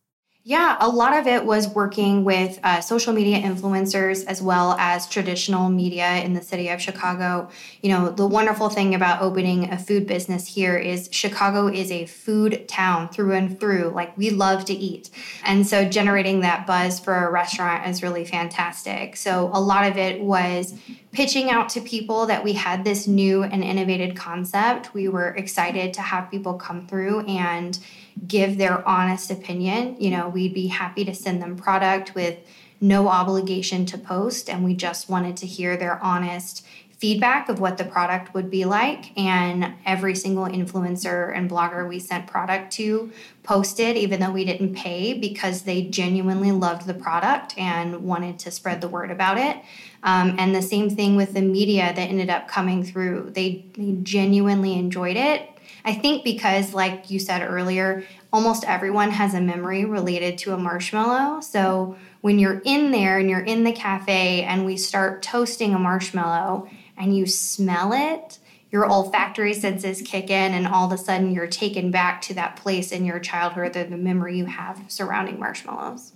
Yeah, 0.42 0.78
a 0.80 0.88
lot 0.88 1.14
of 1.14 1.26
it 1.26 1.44
was 1.44 1.68
working 1.68 2.24
with 2.24 2.58
uh, 2.62 2.80
social 2.80 3.12
media 3.12 3.42
influencers 3.42 4.24
as 4.24 4.40
well 4.40 4.72
as 4.78 5.06
traditional 5.06 5.68
media 5.68 6.16
in 6.24 6.32
the 6.32 6.40
city 6.40 6.70
of 6.70 6.80
Chicago. 6.80 7.50
You 7.82 7.90
know, 7.90 8.08
the 8.08 8.26
wonderful 8.26 8.70
thing 8.70 8.94
about 8.94 9.20
opening 9.20 9.70
a 9.70 9.76
food 9.76 10.06
business 10.06 10.46
here 10.46 10.78
is 10.78 11.10
Chicago 11.12 11.68
is 11.68 11.90
a 11.90 12.06
food 12.06 12.66
town 12.68 13.10
through 13.10 13.34
and 13.34 13.60
through. 13.60 13.92
Like, 13.94 14.16
we 14.16 14.30
love 14.30 14.64
to 14.66 14.72
eat. 14.72 15.10
And 15.44 15.66
so, 15.66 15.86
generating 15.86 16.40
that 16.40 16.66
buzz 16.66 16.98
for 16.98 17.14
a 17.14 17.30
restaurant 17.30 17.86
is 17.86 18.02
really 18.02 18.24
fantastic. 18.24 19.16
So, 19.16 19.50
a 19.52 19.60
lot 19.60 19.90
of 19.90 19.98
it 19.98 20.22
was 20.22 20.72
pitching 21.12 21.50
out 21.50 21.68
to 21.70 21.80
people 21.80 22.26
that 22.26 22.44
we 22.44 22.52
had 22.52 22.84
this 22.84 23.06
new 23.06 23.42
and 23.42 23.64
innovative 23.64 24.14
concept. 24.14 24.94
We 24.94 25.08
were 25.08 25.30
excited 25.30 25.92
to 25.94 26.02
have 26.02 26.30
people 26.30 26.54
come 26.54 26.86
through 26.86 27.20
and 27.26 27.78
give 28.26 28.58
their 28.58 28.86
honest 28.86 29.30
opinion. 29.30 29.96
You 29.98 30.10
know, 30.10 30.28
we'd 30.28 30.54
be 30.54 30.68
happy 30.68 31.04
to 31.04 31.14
send 31.14 31.42
them 31.42 31.56
product 31.56 32.14
with 32.14 32.38
no 32.80 33.08
obligation 33.08 33.84
to 33.86 33.98
post, 33.98 34.48
and 34.48 34.64
we 34.64 34.74
just 34.74 35.08
wanted 35.08 35.36
to 35.38 35.46
hear 35.46 35.76
their 35.76 36.02
honest 36.02 36.64
feedback 37.00 37.48
of 37.48 37.58
what 37.58 37.78
the 37.78 37.84
product 37.84 38.34
would 38.34 38.50
be 38.50 38.66
like. 38.66 39.18
And 39.18 39.72
every 39.86 40.14
single 40.14 40.44
influencer 40.44 41.34
and 41.34 41.50
blogger 41.50 41.88
we 41.88 41.98
sent 41.98 42.26
product 42.26 42.72
to 42.74 43.10
posted, 43.42 43.96
even 43.96 44.20
though 44.20 44.30
we 44.30 44.44
didn't 44.44 44.74
pay, 44.74 45.14
because 45.14 45.62
they 45.62 45.82
genuinely 45.82 46.52
loved 46.52 46.86
the 46.86 46.94
product 46.94 47.56
and 47.56 48.04
wanted 48.04 48.38
to 48.40 48.50
spread 48.50 48.82
the 48.82 48.88
word 48.88 49.10
about 49.10 49.38
it. 49.38 49.56
Um, 50.02 50.36
and 50.38 50.54
the 50.54 50.62
same 50.62 50.90
thing 50.90 51.16
with 51.16 51.32
the 51.32 51.42
media 51.42 51.92
that 51.94 51.98
ended 51.98 52.28
up 52.28 52.48
coming 52.48 52.84
through. 52.84 53.30
They, 53.34 53.64
they 53.76 53.96
genuinely 54.02 54.74
enjoyed 54.74 55.16
it 55.16 55.50
I 55.84 55.94
think 55.94 56.24
because, 56.24 56.74
like 56.74 57.10
you 57.10 57.18
said 57.18 57.42
earlier, 57.42 58.04
almost 58.32 58.64
everyone 58.64 59.10
has 59.10 59.34
a 59.34 59.40
memory 59.40 59.84
related 59.84 60.38
to 60.38 60.52
a 60.52 60.58
marshmallow. 60.58 61.40
So 61.40 61.96
when 62.20 62.38
you're 62.38 62.60
in 62.64 62.90
there 62.90 63.18
and 63.18 63.30
you're 63.30 63.40
in 63.40 63.64
the 63.64 63.72
cafe 63.72 64.42
and 64.42 64.66
we 64.66 64.76
start 64.76 65.22
toasting 65.22 65.74
a 65.74 65.78
marshmallow 65.78 66.68
and 67.00 67.16
you 67.16 67.26
smell 67.26 67.92
it, 67.92 68.38
your 68.70 68.90
olfactory 68.90 69.54
senses 69.54 70.02
kick 70.02 70.30
in, 70.30 70.52
and 70.54 70.66
all 70.66 70.86
of 70.86 70.92
a 70.92 71.02
sudden 71.02 71.32
you're 71.32 71.46
taken 71.46 71.90
back 71.90 72.20
to 72.22 72.34
that 72.34 72.56
place 72.56 72.92
in 72.92 73.04
your 73.04 73.18
childhood 73.18 73.76
or 73.76 73.84
the 73.84 73.96
memory 73.96 74.36
you 74.38 74.46
have 74.46 74.84
surrounding 74.88 75.38
marshmallows. 75.38 76.12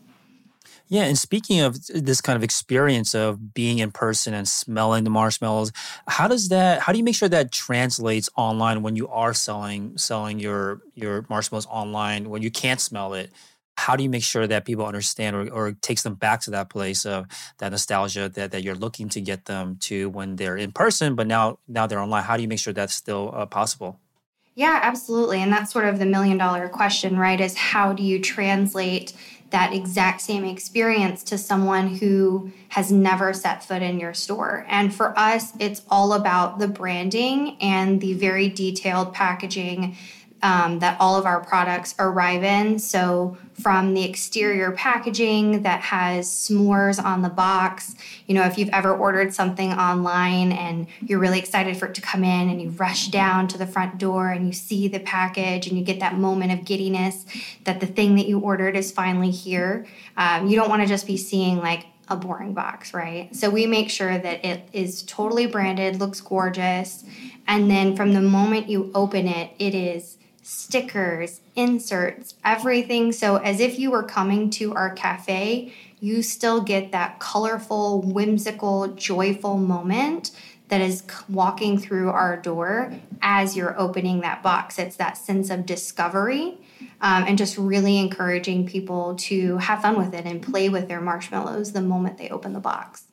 Yeah, 0.88 1.04
and 1.04 1.18
speaking 1.18 1.60
of 1.60 1.86
this 1.86 2.20
kind 2.20 2.36
of 2.36 2.44
experience 2.44 3.14
of 3.14 3.54
being 3.54 3.78
in 3.78 3.90
person 3.90 4.34
and 4.34 4.46
smelling 4.46 5.04
the 5.04 5.10
marshmallows, 5.10 5.72
how 6.06 6.28
does 6.28 6.50
that 6.50 6.80
how 6.80 6.92
do 6.92 6.98
you 6.98 7.04
make 7.04 7.16
sure 7.16 7.28
that 7.28 7.50
translates 7.50 8.28
online 8.36 8.82
when 8.82 8.94
you 8.94 9.08
are 9.08 9.32
selling 9.32 9.96
selling 9.96 10.38
your 10.38 10.82
your 10.94 11.24
marshmallows 11.30 11.66
online 11.66 12.28
when 12.28 12.42
you 12.42 12.50
can't 12.50 12.80
smell 12.80 13.14
it? 13.14 13.32
How 13.84 13.96
do 13.96 14.02
you 14.02 14.08
make 14.08 14.22
sure 14.22 14.46
that 14.46 14.64
people 14.64 14.86
understand 14.86 15.36
or, 15.36 15.52
or 15.52 15.72
takes 15.72 16.02
them 16.02 16.14
back 16.14 16.40
to 16.42 16.50
that 16.52 16.70
place 16.70 17.04
of 17.04 17.26
that 17.58 17.70
nostalgia 17.70 18.30
that, 18.30 18.50
that 18.52 18.62
you're 18.62 18.74
looking 18.74 19.10
to 19.10 19.20
get 19.20 19.44
them 19.44 19.76
to 19.82 20.08
when 20.08 20.36
they're 20.36 20.56
in 20.56 20.72
person, 20.72 21.14
but 21.14 21.26
now 21.26 21.58
now 21.68 21.86
they're 21.86 22.00
online? 22.00 22.22
How 22.22 22.36
do 22.36 22.42
you 22.42 22.48
make 22.48 22.60
sure 22.60 22.72
that's 22.72 22.94
still 22.94 23.30
uh, 23.34 23.44
possible? 23.44 24.00
Yeah, 24.54 24.78
absolutely. 24.82 25.42
And 25.42 25.52
that's 25.52 25.70
sort 25.70 25.84
of 25.84 25.98
the 25.98 26.06
million 26.06 26.38
dollar 26.38 26.68
question, 26.68 27.18
right? 27.18 27.40
Is 27.40 27.56
how 27.56 27.92
do 27.92 28.02
you 28.02 28.20
translate 28.20 29.12
that 29.50 29.72
exact 29.72 30.20
same 30.20 30.44
experience 30.44 31.22
to 31.22 31.38
someone 31.38 31.86
who 31.86 32.50
has 32.70 32.90
never 32.90 33.32
set 33.32 33.62
foot 33.62 33.82
in 33.82 34.00
your 34.00 34.12
store. 34.12 34.66
And 34.68 34.92
for 34.92 35.16
us, 35.16 35.52
it's 35.60 35.82
all 35.88 36.12
about 36.12 36.58
the 36.58 36.66
branding 36.66 37.56
and 37.60 38.00
the 38.00 38.14
very 38.14 38.48
detailed 38.48 39.14
packaging 39.14 39.96
um, 40.44 40.78
that 40.80 40.98
all 41.00 41.16
of 41.16 41.24
our 41.24 41.40
products 41.42 41.94
arrive 41.98 42.44
in. 42.44 42.78
So, 42.78 43.38
from 43.54 43.94
the 43.94 44.02
exterior 44.04 44.72
packaging 44.72 45.62
that 45.62 45.80
has 45.80 46.28
s'mores 46.28 47.02
on 47.02 47.22
the 47.22 47.30
box, 47.30 47.94
you 48.26 48.34
know, 48.34 48.44
if 48.44 48.58
you've 48.58 48.68
ever 48.68 48.94
ordered 48.94 49.32
something 49.32 49.72
online 49.72 50.52
and 50.52 50.86
you're 51.00 51.20
really 51.20 51.38
excited 51.38 51.76
for 51.76 51.86
it 51.86 51.94
to 51.94 52.02
come 52.02 52.24
in 52.24 52.50
and 52.50 52.60
you 52.60 52.70
rush 52.70 53.08
down 53.08 53.48
to 53.48 53.56
the 53.56 53.66
front 53.66 53.96
door 53.96 54.28
and 54.28 54.46
you 54.46 54.52
see 54.52 54.86
the 54.86 54.98
package 54.98 55.66
and 55.66 55.78
you 55.78 55.84
get 55.84 56.00
that 56.00 56.18
moment 56.18 56.52
of 56.52 56.64
giddiness 56.64 57.24
that 57.62 57.80
the 57.80 57.86
thing 57.86 58.16
that 58.16 58.26
you 58.26 58.40
ordered 58.40 58.76
is 58.76 58.92
finally 58.92 59.30
here, 59.30 59.86
um, 60.16 60.46
you 60.46 60.56
don't 60.56 60.68
want 60.68 60.82
to 60.82 60.88
just 60.88 61.06
be 61.06 61.16
seeing 61.16 61.58
like 61.58 61.86
a 62.08 62.16
boring 62.16 62.52
box, 62.52 62.92
right? 62.92 63.34
So 63.34 63.48
we 63.48 63.66
make 63.66 63.88
sure 63.88 64.18
that 64.18 64.44
it 64.44 64.68
is 64.74 65.04
totally 65.04 65.46
branded, 65.46 66.00
looks 66.00 66.20
gorgeous, 66.20 67.04
and 67.46 67.70
then 67.70 67.96
from 67.96 68.12
the 68.12 68.20
moment 68.20 68.68
you 68.68 68.90
open 68.94 69.26
it, 69.26 69.52
it 69.58 69.74
is 69.74 70.18
stickers, 70.44 71.40
inserts, 71.56 72.34
everything. 72.44 73.10
So, 73.12 73.36
as 73.36 73.58
if 73.60 73.78
you 73.78 73.90
were 73.90 74.02
coming 74.02 74.50
to 74.50 74.74
our 74.74 74.94
cafe, 74.94 75.72
you 76.00 76.22
still 76.22 76.60
get 76.60 76.92
that 76.92 77.18
colorful, 77.18 78.02
whimsical, 78.02 78.88
joyful 78.88 79.56
moment 79.56 80.30
that 80.68 80.80
is 80.80 81.02
walking 81.28 81.78
through 81.78 82.10
our 82.10 82.36
door 82.36 82.92
as 83.22 83.56
you're 83.56 83.78
opening 83.78 84.20
that 84.20 84.42
box. 84.42 84.78
It's 84.78 84.96
that 84.96 85.16
sense 85.16 85.50
of 85.50 85.66
discovery 85.66 86.58
um, 87.00 87.24
and 87.26 87.38
just 87.38 87.56
really 87.56 87.98
encouraging 87.98 88.66
people 88.66 89.14
to 89.16 89.58
have 89.58 89.82
fun 89.82 89.96
with 89.96 90.14
it 90.14 90.24
and 90.26 90.42
play 90.42 90.68
with 90.68 90.88
their 90.88 91.00
marshmallows 91.00 91.72
the 91.72 91.82
moment 91.82 92.18
they 92.18 92.28
open 92.28 92.52
the 92.52 92.60
box. 92.60 93.04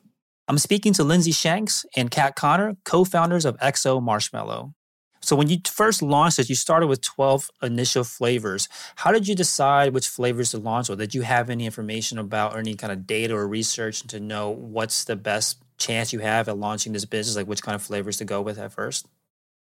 I'm 0.47 0.57
speaking 0.57 0.91
to 0.93 1.03
Lindsay 1.03 1.31
Shanks 1.31 1.85
and 1.95 2.11
Kat 2.11 2.35
Connor, 2.35 2.75
co 2.83 3.05
founders 3.05 3.45
of 3.45 3.57
XO 3.57 4.01
Marshmallow. 4.01 4.73
So 5.21 5.35
when 5.35 5.49
you 5.49 5.57
first 5.65 6.01
launched 6.01 6.39
it, 6.39 6.49
you 6.49 6.55
started 6.55 6.87
with 6.87 7.01
12 7.01 7.51
initial 7.61 8.03
flavors. 8.03 8.67
How 8.95 9.11
did 9.11 9.27
you 9.27 9.35
decide 9.35 9.93
which 9.93 10.07
flavors 10.07 10.51
to 10.51 10.57
launch 10.57 10.89
with? 10.89 10.99
Did 10.99 11.13
you 11.13 11.21
have 11.21 11.49
any 11.49 11.65
information 11.65 12.17
about 12.17 12.55
or 12.55 12.59
any 12.59 12.73
kind 12.73 12.91
of 12.91 13.05
data 13.05 13.35
or 13.35 13.47
research 13.47 14.01
to 14.07 14.19
know 14.19 14.49
what's 14.49 15.03
the 15.03 15.15
best 15.15 15.57
chance 15.77 16.11
you 16.11 16.19
have 16.19 16.47
at 16.47 16.57
launching 16.57 16.93
this 16.93 17.05
business, 17.05 17.35
like 17.35 17.47
which 17.47 17.61
kind 17.61 17.75
of 17.75 17.81
flavors 17.81 18.17
to 18.17 18.25
go 18.25 18.41
with 18.41 18.57
at 18.57 18.71
first? 18.71 19.07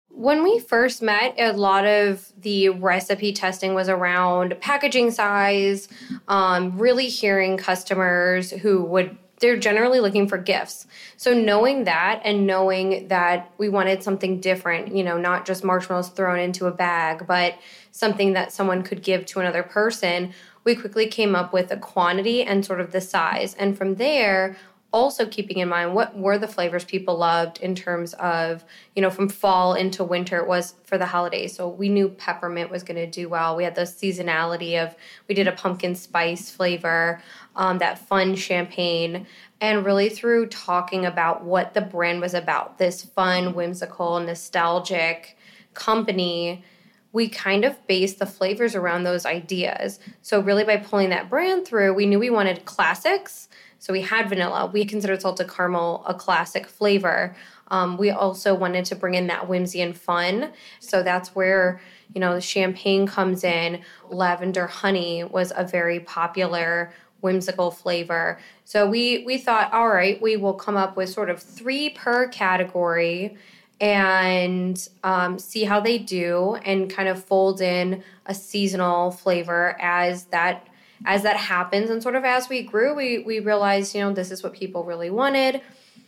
When 0.09 0.43
we 0.43 0.59
first 0.59 1.01
met, 1.01 1.35
a 1.37 1.51
lot 1.51 1.85
of 1.85 2.31
the 2.37 2.69
recipe 2.69 3.33
testing 3.33 3.73
was 3.73 3.89
around 3.89 4.55
packaging 4.61 5.11
size, 5.11 5.89
um, 6.29 6.77
really 6.77 7.07
hearing 7.07 7.57
customers 7.57 8.49
who 8.51 8.83
would 8.85 9.17
they're 9.39 9.58
generally 9.58 10.00
looking 10.00 10.27
for 10.27 10.38
gifts. 10.38 10.88
So 11.18 11.34
knowing 11.34 11.84
that 11.84 12.22
and 12.24 12.48
knowing 12.48 13.08
that 13.10 13.51
we 13.58 13.70
wanted 13.70 14.01
something 14.01 14.39
different, 14.39 14.96
you 14.96 15.04
know, 15.04 15.18
not 15.18 15.46
just 15.46 15.63
marshmallows 15.63 16.10
thrown 16.10 16.39
into 16.39 16.68
a 16.68 16.72
bag, 16.72 17.27
but 17.27 17.56
something 17.92 18.34
that 18.34 18.51
someone 18.51 18.84
could 18.84 19.04
give 19.04 19.25
to 19.27 19.39
another 19.39 19.63
person, 19.63 20.34
we 20.63 20.75
quickly 20.75 21.08
came 21.08 21.36
up 21.36 21.54
with 21.54 21.72
a 21.72 21.77
quantity 21.77 22.44
and 22.44 22.65
sort 22.65 22.80
of 22.80 22.92
the 22.92 23.01
size. 23.01 23.54
And 23.56 23.77
from 23.77 23.96
there, 23.96 24.56
also 24.96 25.25
keeping 25.25 25.58
in 25.58 25.68
mind 25.68 25.94
what 25.94 26.18
were 26.18 26.38
the 26.38 26.48
flavors 26.48 26.86
people 26.86 27.18
loved 27.18 27.60
in 27.60 27.75
terms 27.75 28.13
of 28.13 28.63
you 28.96 29.01
know 29.01 29.10
from 29.10 29.27
fall 29.27 29.74
into 29.74 30.06
winter 30.06 30.38
it 30.38 30.48
was 30.48 30.75
for 30.86 30.98
the 30.98 31.06
holidays 31.06 31.54
so 31.54 31.68
we 31.68 31.89
knew 31.89 32.08
peppermint 32.08 32.72
was 32.72 32.82
going 32.82 32.96
to 32.96 33.06
do 33.06 33.27
well 33.27 33.58
we 33.58 33.65
had 33.65 33.75
the 33.75 33.82
seasonality 33.82 34.82
of 34.82 34.96
we 35.27 35.36
did 35.36 35.50
a 35.50 35.51
pumpkin 35.51 35.96
spice 35.96 36.50
flavor 36.50 37.22
um, 37.55 37.77
that 37.79 38.00
fun 38.00 38.35
champagne 38.35 39.25
and 39.62 39.85
really 39.85 40.09
through 40.09 40.47
talking 40.47 41.05
about 41.05 41.43
what 41.43 41.74
the 41.74 41.81
brand 41.81 42.21
was 42.21 42.33
about 42.33 42.77
this 42.77 43.03
fun 43.03 43.53
whimsical 43.53 44.19
nostalgic 44.19 45.38
company 45.74 46.63
we 47.12 47.29
kind 47.29 47.63
of 47.63 47.88
based 47.88 48.19
the 48.19 48.25
flavors 48.25 48.75
around 48.75 49.03
those 49.03 49.25
ideas 49.25 50.00
so 50.21 50.39
really 50.39 50.63
by 50.63 50.77
pulling 50.77 51.09
that 51.09 51.29
brand 51.29 51.65
through 51.65 51.93
we 51.93 52.05
knew 52.05 52.19
we 52.19 52.29
wanted 52.29 52.65
classics 52.65 53.47
so 53.85 53.93
we 53.93 54.01
had 54.01 54.29
vanilla. 54.29 54.65
We 54.65 54.83
considered 54.83 55.21
salted 55.21 55.47
caramel 55.47 56.03
a 56.07 56.13
classic 56.15 56.65
flavor. 56.65 57.35
Um, 57.67 57.97
we 57.97 58.09
also 58.09 58.55
wanted 58.55 58.85
to 58.85 58.95
bring 58.95 59.13
in 59.13 59.27
that 59.27 59.47
whimsy 59.47 59.79
and 59.79 59.95
fun. 59.95 60.51
So 60.79 61.03
that's 61.03 61.35
where, 61.35 61.79
you 62.12 62.19
know, 62.19 62.33
the 62.33 62.41
champagne 62.41 63.05
comes 63.05 63.43
in. 63.43 63.81
Lavender 64.09 64.65
honey 64.65 65.24
was 65.24 65.53
a 65.55 65.63
very 65.63 66.00
popular 66.00 66.93
whimsical 67.25 67.72
flavor. 67.72 68.39
So 68.63 68.88
we 68.88 69.24
we 69.25 69.38
thought, 69.38 69.74
all 69.74 69.89
right, 69.89 70.22
we 70.22 70.38
will 70.38 70.53
come 70.53 70.77
up 70.77 70.96
with 70.96 71.10
sort 71.10 71.29
of 71.29 71.41
three 71.41 71.89
per 71.89 72.27
category 72.29 73.36
and 73.82 74.88
um, 75.03 75.38
see 75.38 75.63
how 75.65 75.79
they 75.82 75.98
do 75.98 76.55
and 76.63 76.89
kind 76.89 77.10
of 77.10 77.24
fold 77.24 77.60
in 77.60 78.03
a 78.25 78.34
seasonal 78.34 79.12
flavor 79.12 79.75
as 79.82 80.25
that 80.25 80.67
as 81.05 81.24
that 81.24 81.36
happens 81.36 81.89
and 81.89 82.01
sort 82.01 82.15
of 82.15 82.24
as 82.24 82.48
we 82.48 82.62
grew, 82.62 82.94
we 82.96 83.20
we 83.20 83.39
realized, 83.39 83.94
you 83.96 84.01
know, 84.01 84.13
this 84.13 84.32
is 84.32 84.44
what 84.44 84.53
people 84.53 84.84
really 84.84 85.10
wanted. 85.10 85.62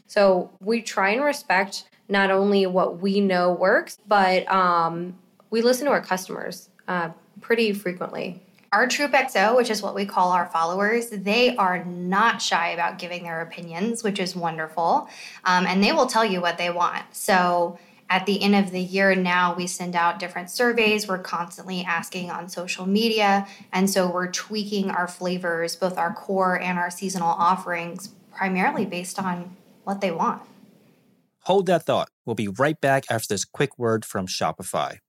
So 0.07 0.49
we 0.61 0.81
try 0.81 1.09
and 1.09 1.23
respect 1.23 1.89
not 2.07 2.31
only 2.31 2.65
what 2.65 3.01
we 3.01 3.19
know 3.19 3.51
works, 3.51 3.97
but 4.07 4.49
um, 4.49 5.17
we 5.49 5.61
listen 5.61 5.85
to 5.85 5.91
our 5.91 6.01
customers 6.01 6.69
uh, 6.87 7.09
pretty 7.41 7.73
frequently. 7.73 8.41
Our 8.73 8.87
Troop 8.87 9.11
XO, 9.11 9.55
which 9.55 9.69
is 9.69 9.81
what 9.81 9.95
we 9.95 10.05
call 10.05 10.31
our 10.31 10.47
followers, 10.47 11.09
they 11.09 11.55
are 11.55 11.85
not 11.85 12.41
shy 12.41 12.69
about 12.69 12.99
giving 12.99 13.23
their 13.23 13.41
opinions, 13.41 14.03
which 14.03 14.19
is 14.19 14.35
wonderful. 14.35 15.07
Um, 15.45 15.65
and 15.65 15.81
they 15.81 15.93
will 15.93 16.07
tell 16.07 16.25
you 16.25 16.41
what 16.41 16.57
they 16.57 16.69
want. 16.69 17.03
So 17.13 17.79
at 18.09 18.25
the 18.25 18.41
end 18.41 18.55
of 18.55 18.71
the 18.71 18.81
year 18.81 19.15
now 19.15 19.55
we 19.55 19.67
send 19.67 19.95
out 19.95 20.19
different 20.19 20.49
surveys. 20.49 21.07
We're 21.07 21.19
constantly 21.19 21.83
asking 21.83 22.29
on 22.29 22.49
social 22.49 22.85
media. 22.85 23.47
And 23.71 23.89
so 23.89 24.11
we're 24.11 24.31
tweaking 24.31 24.89
our 24.89 25.07
flavors 25.07 25.75
both 25.77 25.97
our 25.97 26.13
core 26.13 26.59
and 26.59 26.77
our 26.77 26.91
seasonal 26.91 27.29
offerings 27.29 28.09
primarily 28.35 28.85
based 28.85 29.17
on 29.17 29.55
what 29.85 30.01
they 30.01 30.11
want. 30.11 30.41
Hold 31.43 31.67
that 31.67 31.83
thought. 31.83 32.09
We'll 32.25 32.35
be 32.35 32.49
right 32.49 32.79
back 32.79 33.05
after 33.09 33.33
this 33.33 33.45
quick 33.45 33.79
word 33.79 34.03
from 34.03 34.27
shopify 34.27 34.99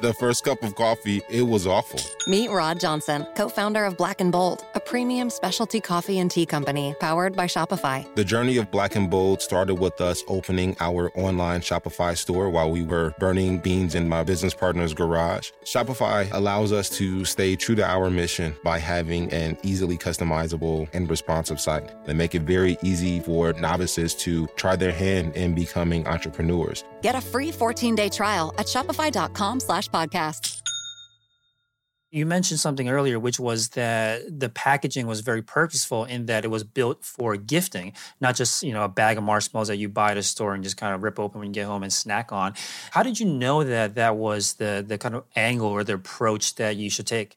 the 0.00 0.12
first 0.14 0.44
cup 0.44 0.62
of 0.62 0.74
coffee, 0.74 1.22
it 1.28 1.42
was 1.42 1.66
awful. 1.66 2.00
Meet 2.26 2.50
Rod 2.50 2.80
Johnson, 2.80 3.26
co 3.36 3.48
founder 3.48 3.84
of 3.84 3.96
Black 3.96 4.20
and 4.20 4.32
Bold, 4.32 4.64
a 4.74 4.80
premium 4.80 5.30
specialty 5.30 5.80
coffee 5.80 6.18
and 6.18 6.30
tea 6.30 6.46
company 6.46 6.94
powered 7.00 7.36
by 7.36 7.46
Shopify. 7.46 8.06
The 8.14 8.24
journey 8.24 8.56
of 8.56 8.70
Black 8.70 8.96
and 8.96 9.10
Bold 9.10 9.42
started 9.42 9.76
with 9.76 10.00
us 10.00 10.22
opening 10.28 10.76
our 10.80 11.10
online 11.18 11.60
Shopify 11.60 12.16
store 12.16 12.50
while 12.50 12.70
we 12.70 12.82
were 12.82 13.14
burning 13.18 13.58
beans 13.58 13.94
in 13.94 14.08
my 14.08 14.22
business 14.24 14.54
partner's 14.54 14.94
garage. 14.94 15.50
Shopify 15.64 16.28
allows 16.32 16.72
us 16.72 16.88
to 16.90 17.24
stay 17.24 17.56
true 17.56 17.74
to 17.74 17.84
our 17.84 18.10
mission 18.10 18.54
by 18.62 18.78
having 18.78 19.32
an 19.32 19.56
easily 19.62 19.96
customizable 19.96 20.88
and 20.92 21.08
responsive 21.08 21.60
site 21.60 22.04
that 22.06 22.14
make 22.14 22.34
it 22.34 22.42
very 22.42 22.76
easy 22.82 23.20
for 23.20 23.52
novices 23.54 24.14
to 24.14 24.46
try 24.56 24.76
their 24.76 24.92
hand 24.92 25.34
in 25.36 25.54
becoming 25.54 26.06
entrepreneurs. 26.06 26.84
Get 27.06 27.14
a 27.14 27.20
free 27.20 27.52
14-day 27.52 28.08
trial 28.08 28.52
at 28.58 28.66
shopify.com 28.66 29.60
slash 29.60 29.88
podcast. 29.90 30.60
You 32.10 32.26
mentioned 32.26 32.58
something 32.58 32.88
earlier, 32.88 33.20
which 33.20 33.38
was 33.38 33.68
that 33.70 34.40
the 34.40 34.48
packaging 34.48 35.06
was 35.06 35.20
very 35.20 35.40
purposeful 35.40 36.04
in 36.04 36.26
that 36.26 36.44
it 36.44 36.48
was 36.48 36.64
built 36.64 37.04
for 37.04 37.36
gifting, 37.36 37.92
not 38.20 38.34
just 38.34 38.64
you 38.64 38.72
know 38.72 38.82
a 38.82 38.88
bag 38.88 39.18
of 39.18 39.22
marshmallows 39.22 39.68
that 39.68 39.76
you 39.76 39.88
buy 39.88 40.10
at 40.10 40.16
a 40.16 40.22
store 40.24 40.52
and 40.52 40.64
just 40.64 40.76
kind 40.76 40.96
of 40.96 41.04
rip 41.04 41.20
open 41.20 41.38
when 41.38 41.50
you 41.50 41.54
get 41.54 41.66
home 41.66 41.84
and 41.84 41.92
snack 41.92 42.32
on. 42.32 42.54
How 42.90 43.04
did 43.04 43.20
you 43.20 43.26
know 43.26 43.62
that 43.62 43.94
that 43.94 44.16
was 44.16 44.54
the 44.54 44.84
the 44.84 44.98
kind 44.98 45.14
of 45.14 45.22
angle 45.36 45.68
or 45.68 45.84
the 45.84 45.94
approach 45.94 46.56
that 46.56 46.74
you 46.74 46.90
should 46.90 47.06
take? 47.06 47.36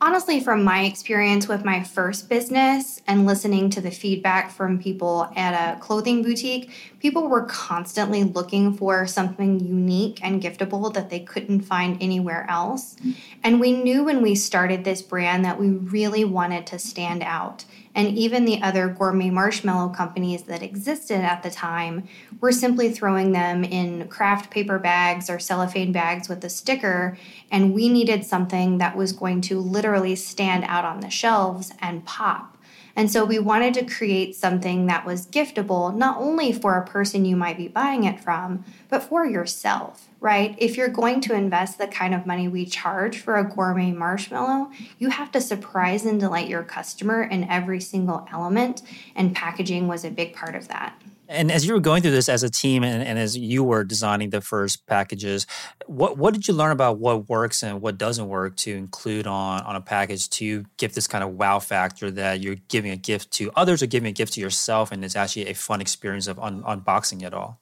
Honestly, 0.00 0.40
from 0.40 0.64
my 0.64 0.84
experience 0.84 1.46
with 1.46 1.64
my 1.64 1.82
first 1.82 2.28
business 2.28 3.02
and 3.06 3.26
listening 3.26 3.70
to 3.70 3.80
the 3.80 3.90
feedback 3.90 4.50
from 4.50 4.78
people 4.78 5.30
at 5.36 5.52
a 5.52 5.78
clothing 5.80 6.22
boutique, 6.22 6.70
people 7.00 7.28
were 7.28 7.44
constantly 7.44 8.24
looking 8.24 8.72
for 8.72 9.06
something 9.06 9.60
unique 9.60 10.18
and 10.22 10.42
giftable 10.42 10.92
that 10.94 11.10
they 11.10 11.20
couldn't 11.20 11.60
find 11.60 12.02
anywhere 12.02 12.46
else. 12.48 12.94
Mm-hmm. 12.96 13.12
And 13.44 13.60
we 13.60 13.72
knew 13.72 14.04
when 14.04 14.22
we 14.22 14.34
started 14.34 14.84
this 14.84 15.02
brand 15.02 15.44
that 15.44 15.60
we 15.60 15.68
really 15.68 16.24
wanted 16.24 16.66
to 16.68 16.78
stand 16.78 17.22
out 17.22 17.64
and 17.94 18.16
even 18.16 18.44
the 18.44 18.62
other 18.62 18.88
gourmet 18.88 19.30
marshmallow 19.30 19.88
companies 19.90 20.44
that 20.44 20.62
existed 20.62 21.20
at 21.20 21.42
the 21.42 21.50
time 21.50 22.08
were 22.40 22.52
simply 22.52 22.90
throwing 22.92 23.32
them 23.32 23.64
in 23.64 24.06
craft 24.08 24.50
paper 24.50 24.78
bags 24.78 25.28
or 25.28 25.38
cellophane 25.38 25.92
bags 25.92 26.28
with 26.28 26.44
a 26.44 26.50
sticker. 26.50 27.18
And 27.50 27.74
we 27.74 27.88
needed 27.88 28.24
something 28.24 28.78
that 28.78 28.96
was 28.96 29.12
going 29.12 29.40
to 29.42 29.58
literally 29.58 30.14
stand 30.14 30.64
out 30.64 30.84
on 30.84 31.00
the 31.00 31.10
shelves 31.10 31.72
and 31.80 32.04
pop. 32.04 32.56
And 32.94 33.10
so 33.10 33.24
we 33.24 33.38
wanted 33.38 33.74
to 33.74 33.84
create 33.84 34.36
something 34.36 34.86
that 34.86 35.06
was 35.06 35.26
giftable, 35.26 35.94
not 35.94 36.18
only 36.18 36.52
for 36.52 36.76
a 36.76 36.86
person 36.86 37.24
you 37.24 37.36
might 37.36 37.56
be 37.56 37.68
buying 37.68 38.04
it 38.04 38.20
from, 38.20 38.64
but 38.88 39.02
for 39.02 39.24
yourself, 39.24 40.09
right? 40.20 40.54
If 40.58 40.76
you're 40.76 40.88
going 40.88 41.20
to 41.22 41.34
invest 41.34 41.78
the 41.78 41.86
kind 41.86 42.14
of 42.14 42.26
money 42.26 42.46
we 42.46 42.66
charge 42.66 43.18
for 43.18 43.36
a 43.36 43.44
gourmet 43.44 43.90
marshmallow, 43.90 44.70
you 44.98 45.08
have 45.08 45.32
to 45.32 45.40
surprise 45.40 46.04
and 46.04 46.20
delight 46.20 46.48
your 46.48 46.62
customer 46.62 47.22
in 47.22 47.44
every 47.44 47.80
single 47.80 48.28
element, 48.30 48.82
and 49.16 49.34
packaging 49.34 49.88
was 49.88 50.04
a 50.04 50.10
big 50.10 50.34
part 50.34 50.54
of 50.54 50.68
that. 50.68 51.00
And 51.30 51.52
as 51.52 51.64
you 51.64 51.74
were 51.74 51.80
going 51.80 52.02
through 52.02 52.10
this 52.10 52.28
as 52.28 52.42
a 52.42 52.50
team 52.50 52.82
and, 52.82 53.04
and, 53.04 53.16
as 53.16 53.38
you 53.38 53.62
were 53.62 53.84
designing 53.84 54.30
the 54.30 54.40
first 54.40 54.84
packages, 54.88 55.46
what 55.86 56.18
what 56.18 56.34
did 56.34 56.48
you 56.48 56.54
learn 56.54 56.72
about 56.72 56.98
what 56.98 57.28
works 57.28 57.62
and 57.62 57.80
what 57.80 57.96
doesn't 57.98 58.26
work 58.26 58.56
to 58.56 58.74
include 58.74 59.28
on, 59.28 59.62
on 59.62 59.76
a 59.76 59.80
package 59.80 60.28
to 60.30 60.64
give 60.76 60.92
this 60.94 61.06
kind 61.06 61.22
of 61.22 61.30
wow 61.34 61.60
factor 61.60 62.10
that 62.10 62.40
you're 62.40 62.56
giving 62.66 62.90
a 62.90 62.96
gift 62.96 63.30
to 63.34 63.52
others 63.54 63.80
or 63.80 63.86
giving 63.86 64.08
a 64.08 64.12
gift 64.12 64.32
to 64.32 64.40
yourself 64.40 64.90
and 64.90 65.04
it's 65.04 65.14
actually 65.14 65.46
a 65.46 65.54
fun 65.54 65.80
experience 65.80 66.26
of 66.26 66.36
un, 66.40 66.64
unboxing 66.64 67.22
it 67.22 67.32
all? 67.32 67.60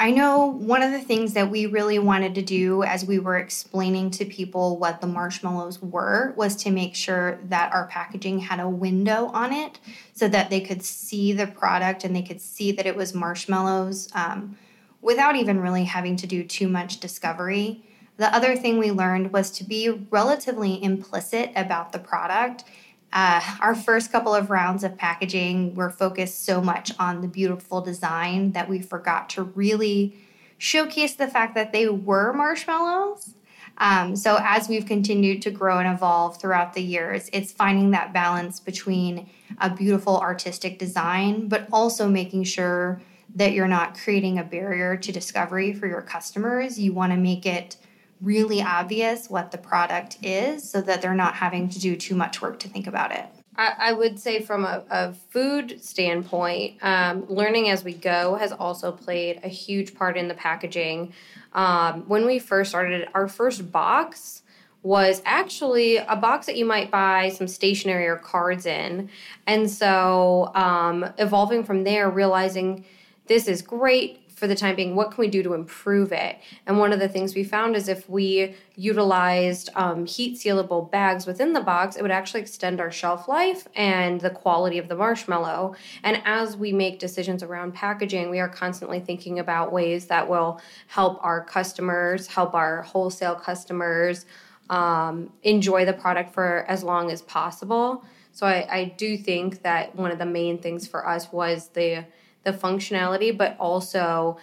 I 0.00 0.12
know 0.12 0.46
one 0.46 0.82
of 0.82 0.92
the 0.92 1.00
things 1.00 1.34
that 1.34 1.50
we 1.50 1.66
really 1.66 1.98
wanted 1.98 2.34
to 2.36 2.42
do 2.42 2.82
as 2.84 3.04
we 3.04 3.18
were 3.18 3.36
explaining 3.36 4.10
to 4.12 4.24
people 4.24 4.78
what 4.78 5.02
the 5.02 5.06
marshmallows 5.06 5.82
were 5.82 6.32
was 6.38 6.56
to 6.56 6.70
make 6.70 6.94
sure 6.94 7.38
that 7.50 7.74
our 7.74 7.86
packaging 7.86 8.38
had 8.38 8.60
a 8.60 8.68
window 8.68 9.26
on 9.26 9.52
it 9.52 9.78
so 10.14 10.26
that 10.28 10.48
they 10.48 10.60
could 10.60 10.82
see 10.82 11.34
the 11.34 11.46
product 11.46 12.04
and 12.04 12.16
they 12.16 12.22
could 12.22 12.40
see 12.40 12.72
that 12.72 12.86
it 12.86 12.96
was 12.96 13.12
marshmallows 13.12 14.08
um, 14.14 14.56
without 15.02 15.36
even 15.36 15.60
really 15.60 15.84
having 15.84 16.16
to 16.16 16.26
do 16.26 16.44
too 16.44 16.68
much 16.68 17.00
discovery. 17.00 17.84
The 18.16 18.34
other 18.34 18.56
thing 18.56 18.78
we 18.78 18.90
learned 18.90 19.32
was 19.32 19.50
to 19.52 19.64
be 19.64 19.90
relatively 20.10 20.82
implicit 20.82 21.52
about 21.56 21.92
the 21.92 21.98
product 21.98 22.64
uh, 23.12 23.40
our 23.60 23.74
first 23.74 24.12
couple 24.12 24.34
of 24.34 24.50
rounds 24.50 24.84
of 24.84 24.96
packaging 24.96 25.74
were 25.74 25.90
focused 25.90 26.44
so 26.44 26.60
much 26.60 26.92
on 26.98 27.20
the 27.20 27.28
beautiful 27.28 27.80
design 27.80 28.52
that 28.52 28.68
we 28.68 28.80
forgot 28.80 29.28
to 29.30 29.42
really 29.42 30.16
showcase 30.58 31.14
the 31.14 31.26
fact 31.26 31.54
that 31.54 31.72
they 31.72 31.88
were 31.88 32.32
marshmallows. 32.32 33.34
Um, 33.78 34.14
so, 34.14 34.38
as 34.40 34.68
we've 34.68 34.84
continued 34.84 35.42
to 35.42 35.50
grow 35.50 35.78
and 35.78 35.88
evolve 35.88 36.40
throughout 36.40 36.74
the 36.74 36.82
years, 36.82 37.30
it's 37.32 37.50
finding 37.50 37.92
that 37.92 38.12
balance 38.12 38.60
between 38.60 39.30
a 39.58 39.70
beautiful 39.70 40.18
artistic 40.18 40.78
design, 40.78 41.48
but 41.48 41.66
also 41.72 42.08
making 42.08 42.44
sure 42.44 43.00
that 43.34 43.52
you're 43.52 43.68
not 43.68 43.96
creating 43.96 44.38
a 44.38 44.44
barrier 44.44 44.96
to 44.96 45.12
discovery 45.12 45.72
for 45.72 45.86
your 45.86 46.02
customers. 46.02 46.78
You 46.78 46.92
want 46.92 47.12
to 47.12 47.18
make 47.18 47.46
it 47.46 47.76
really 48.20 48.62
obvious 48.62 49.30
what 49.30 49.50
the 49.50 49.58
product 49.58 50.18
is 50.22 50.68
so 50.68 50.80
that 50.82 51.00
they're 51.00 51.14
not 51.14 51.34
having 51.34 51.68
to 51.70 51.78
do 51.78 51.96
too 51.96 52.14
much 52.14 52.42
work 52.42 52.58
to 52.60 52.68
think 52.68 52.86
about 52.86 53.12
it. 53.12 53.24
I, 53.56 53.74
I 53.78 53.92
would 53.92 54.18
say, 54.18 54.40
from 54.40 54.64
a, 54.64 54.84
a 54.90 55.12
food 55.12 55.82
standpoint, 55.82 56.78
um, 56.82 57.26
learning 57.28 57.68
as 57.68 57.84
we 57.84 57.94
go 57.94 58.36
has 58.36 58.52
also 58.52 58.92
played 58.92 59.40
a 59.42 59.48
huge 59.48 59.94
part 59.94 60.16
in 60.16 60.28
the 60.28 60.34
packaging. 60.34 61.12
Um, 61.52 62.04
when 62.08 62.26
we 62.26 62.38
first 62.38 62.70
started, 62.70 63.08
our 63.14 63.28
first 63.28 63.72
box 63.72 64.42
was 64.82 65.20
actually 65.26 65.98
a 65.98 66.16
box 66.16 66.46
that 66.46 66.56
you 66.56 66.64
might 66.64 66.90
buy 66.90 67.28
some 67.28 67.46
stationery 67.46 68.06
or 68.06 68.16
cards 68.16 68.64
in. 68.64 69.10
And 69.46 69.70
so, 69.70 70.52
um, 70.54 71.12
evolving 71.18 71.64
from 71.64 71.84
there, 71.84 72.08
realizing 72.08 72.84
this 73.26 73.46
is 73.46 73.62
great 73.62 74.29
for 74.40 74.46
the 74.46 74.56
time 74.56 74.74
being, 74.74 74.96
what 74.96 75.10
can 75.10 75.20
we 75.20 75.28
do 75.28 75.42
to 75.42 75.52
improve 75.52 76.12
it? 76.12 76.38
And 76.66 76.78
one 76.78 76.94
of 76.94 76.98
the 76.98 77.10
things 77.10 77.34
we 77.34 77.44
found 77.44 77.76
is 77.76 77.88
if 77.88 78.08
we 78.08 78.54
utilized 78.74 79.68
um, 79.74 80.06
heat 80.06 80.38
sealable 80.38 80.90
bags 80.90 81.26
within 81.26 81.52
the 81.52 81.60
box, 81.60 81.94
it 81.94 82.02
would 82.02 82.10
actually 82.10 82.40
extend 82.40 82.80
our 82.80 82.90
shelf 82.90 83.28
life 83.28 83.68
and 83.76 84.22
the 84.22 84.30
quality 84.30 84.78
of 84.78 84.88
the 84.88 84.96
marshmallow. 84.96 85.76
And 86.02 86.22
as 86.24 86.56
we 86.56 86.72
make 86.72 86.98
decisions 86.98 87.42
around 87.42 87.74
packaging, 87.74 88.30
we 88.30 88.40
are 88.40 88.48
constantly 88.48 88.98
thinking 88.98 89.38
about 89.38 89.72
ways 89.72 90.06
that 90.06 90.26
will 90.26 90.58
help 90.86 91.22
our 91.22 91.44
customers, 91.44 92.26
help 92.26 92.54
our 92.54 92.80
wholesale 92.80 93.34
customers 93.34 94.24
um, 94.70 95.30
enjoy 95.42 95.84
the 95.84 95.92
product 95.92 96.32
for 96.32 96.64
as 96.66 96.82
long 96.82 97.10
as 97.10 97.20
possible. 97.20 98.02
So 98.32 98.46
I, 98.46 98.66
I 98.70 98.84
do 98.96 99.18
think 99.18 99.62
that 99.64 99.94
one 99.94 100.10
of 100.10 100.18
the 100.18 100.24
main 100.24 100.56
things 100.58 100.86
for 100.86 101.06
us 101.06 101.30
was 101.30 101.68
the 101.68 102.06
the 102.44 102.52
functionality, 102.52 103.36
but 103.36 103.56
also 103.58 104.38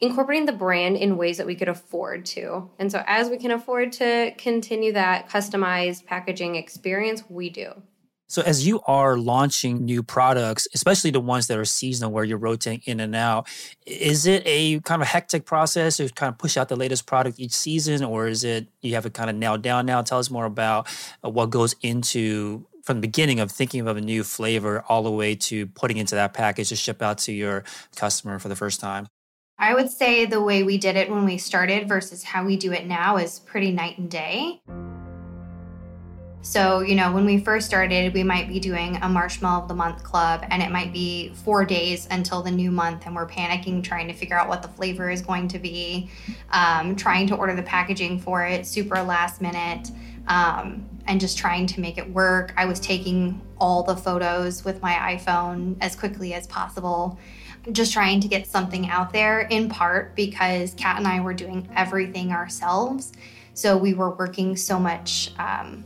incorporating 0.00 0.46
the 0.46 0.52
brand 0.52 0.96
in 0.96 1.16
ways 1.16 1.36
that 1.38 1.46
we 1.46 1.54
could 1.54 1.68
afford 1.68 2.26
to. 2.26 2.68
And 2.78 2.90
so, 2.90 3.02
as 3.06 3.30
we 3.30 3.38
can 3.38 3.50
afford 3.50 3.92
to 3.92 4.32
continue 4.36 4.92
that 4.92 5.28
customized 5.28 6.06
packaging 6.06 6.56
experience, 6.56 7.22
we 7.28 7.50
do. 7.50 7.72
So, 8.32 8.40
as 8.40 8.66
you 8.66 8.80
are 8.86 9.18
launching 9.18 9.84
new 9.84 10.02
products, 10.02 10.66
especially 10.74 11.10
the 11.10 11.20
ones 11.20 11.48
that 11.48 11.58
are 11.58 11.66
seasonal 11.66 12.10
where 12.10 12.24
you're 12.24 12.38
rotating 12.38 12.80
in 12.86 12.98
and 12.98 13.14
out, 13.14 13.46
is 13.86 14.26
it 14.26 14.42
a 14.46 14.80
kind 14.80 15.02
of 15.02 15.08
hectic 15.08 15.44
process 15.44 15.98
to 15.98 16.08
kind 16.08 16.32
of 16.32 16.38
push 16.38 16.56
out 16.56 16.70
the 16.70 16.76
latest 16.76 17.04
product 17.06 17.38
each 17.38 17.52
season, 17.52 18.02
or 18.02 18.28
is 18.28 18.42
it 18.42 18.68
you 18.80 18.94
have 18.94 19.04
it 19.04 19.12
kind 19.12 19.28
of 19.28 19.36
nailed 19.36 19.60
down 19.60 19.84
now? 19.84 20.00
Tell 20.00 20.18
us 20.18 20.30
more 20.30 20.46
about 20.46 20.88
uh, 21.22 21.28
what 21.28 21.50
goes 21.50 21.76
into 21.82 22.66
from 22.82 22.98
the 22.98 23.00
beginning 23.02 23.40
of 23.40 23.50
thinking 23.50 23.86
of 23.86 23.96
a 23.96 24.00
new 24.00 24.24
flavor 24.24 24.84
all 24.88 25.02
the 25.02 25.10
way 25.10 25.34
to 25.34 25.66
putting 25.68 25.96
into 25.96 26.14
that 26.14 26.34
package 26.34 26.68
to 26.70 26.76
ship 26.76 27.00
out 27.02 27.18
to 27.18 27.32
your 27.32 27.64
customer 27.96 28.38
for 28.38 28.48
the 28.48 28.56
first 28.56 28.80
time? 28.80 29.06
I 29.58 29.74
would 29.74 29.90
say 29.90 30.26
the 30.26 30.42
way 30.42 30.62
we 30.62 30.76
did 30.78 30.96
it 30.96 31.08
when 31.08 31.24
we 31.24 31.38
started 31.38 31.88
versus 31.88 32.24
how 32.24 32.44
we 32.44 32.56
do 32.56 32.72
it 32.72 32.86
now 32.86 33.16
is 33.16 33.38
pretty 33.38 33.70
night 33.70 33.98
and 33.98 34.10
day. 34.10 34.60
So, 36.44 36.80
you 36.80 36.96
know, 36.96 37.12
when 37.12 37.24
we 37.24 37.38
first 37.38 37.68
started, 37.68 38.12
we 38.12 38.24
might 38.24 38.48
be 38.48 38.58
doing 38.58 38.96
a 39.00 39.08
marshmallow 39.08 39.62
of 39.62 39.68
the 39.68 39.74
month 39.74 40.02
club, 40.02 40.44
and 40.50 40.60
it 40.60 40.72
might 40.72 40.92
be 40.92 41.32
four 41.44 41.64
days 41.64 42.08
until 42.10 42.42
the 42.42 42.50
new 42.50 42.72
month, 42.72 43.06
and 43.06 43.14
we're 43.14 43.28
panicking 43.28 43.84
trying 43.84 44.08
to 44.08 44.12
figure 44.12 44.36
out 44.36 44.48
what 44.48 44.60
the 44.60 44.66
flavor 44.66 45.08
is 45.08 45.22
going 45.22 45.46
to 45.46 45.60
be, 45.60 46.10
um, 46.50 46.96
trying 46.96 47.28
to 47.28 47.36
order 47.36 47.54
the 47.54 47.62
packaging 47.62 48.18
for 48.18 48.44
it 48.44 48.66
super 48.66 49.00
last 49.00 49.40
minute 49.40 49.92
um, 50.26 50.88
and 51.06 51.20
just 51.20 51.36
trying 51.36 51.66
to 51.66 51.80
make 51.80 51.98
it 51.98 52.08
work. 52.10 52.52
I 52.56 52.64
was 52.66 52.80
taking 52.80 53.40
all 53.58 53.82
the 53.82 53.96
photos 53.96 54.64
with 54.64 54.80
my 54.82 54.92
iPhone 55.16 55.76
as 55.80 55.96
quickly 55.96 56.34
as 56.34 56.46
possible, 56.46 57.18
just 57.72 57.92
trying 57.92 58.20
to 58.20 58.28
get 58.28 58.46
something 58.46 58.88
out 58.88 59.12
there, 59.12 59.40
in 59.40 59.68
part 59.68 60.14
because 60.14 60.74
Kat 60.74 60.98
and 60.98 61.06
I 61.06 61.20
were 61.20 61.34
doing 61.34 61.68
everything 61.74 62.32
ourselves. 62.32 63.12
So 63.54 63.76
we 63.76 63.94
were 63.94 64.10
working 64.10 64.56
so 64.56 64.78
much 64.78 65.32
um, 65.38 65.84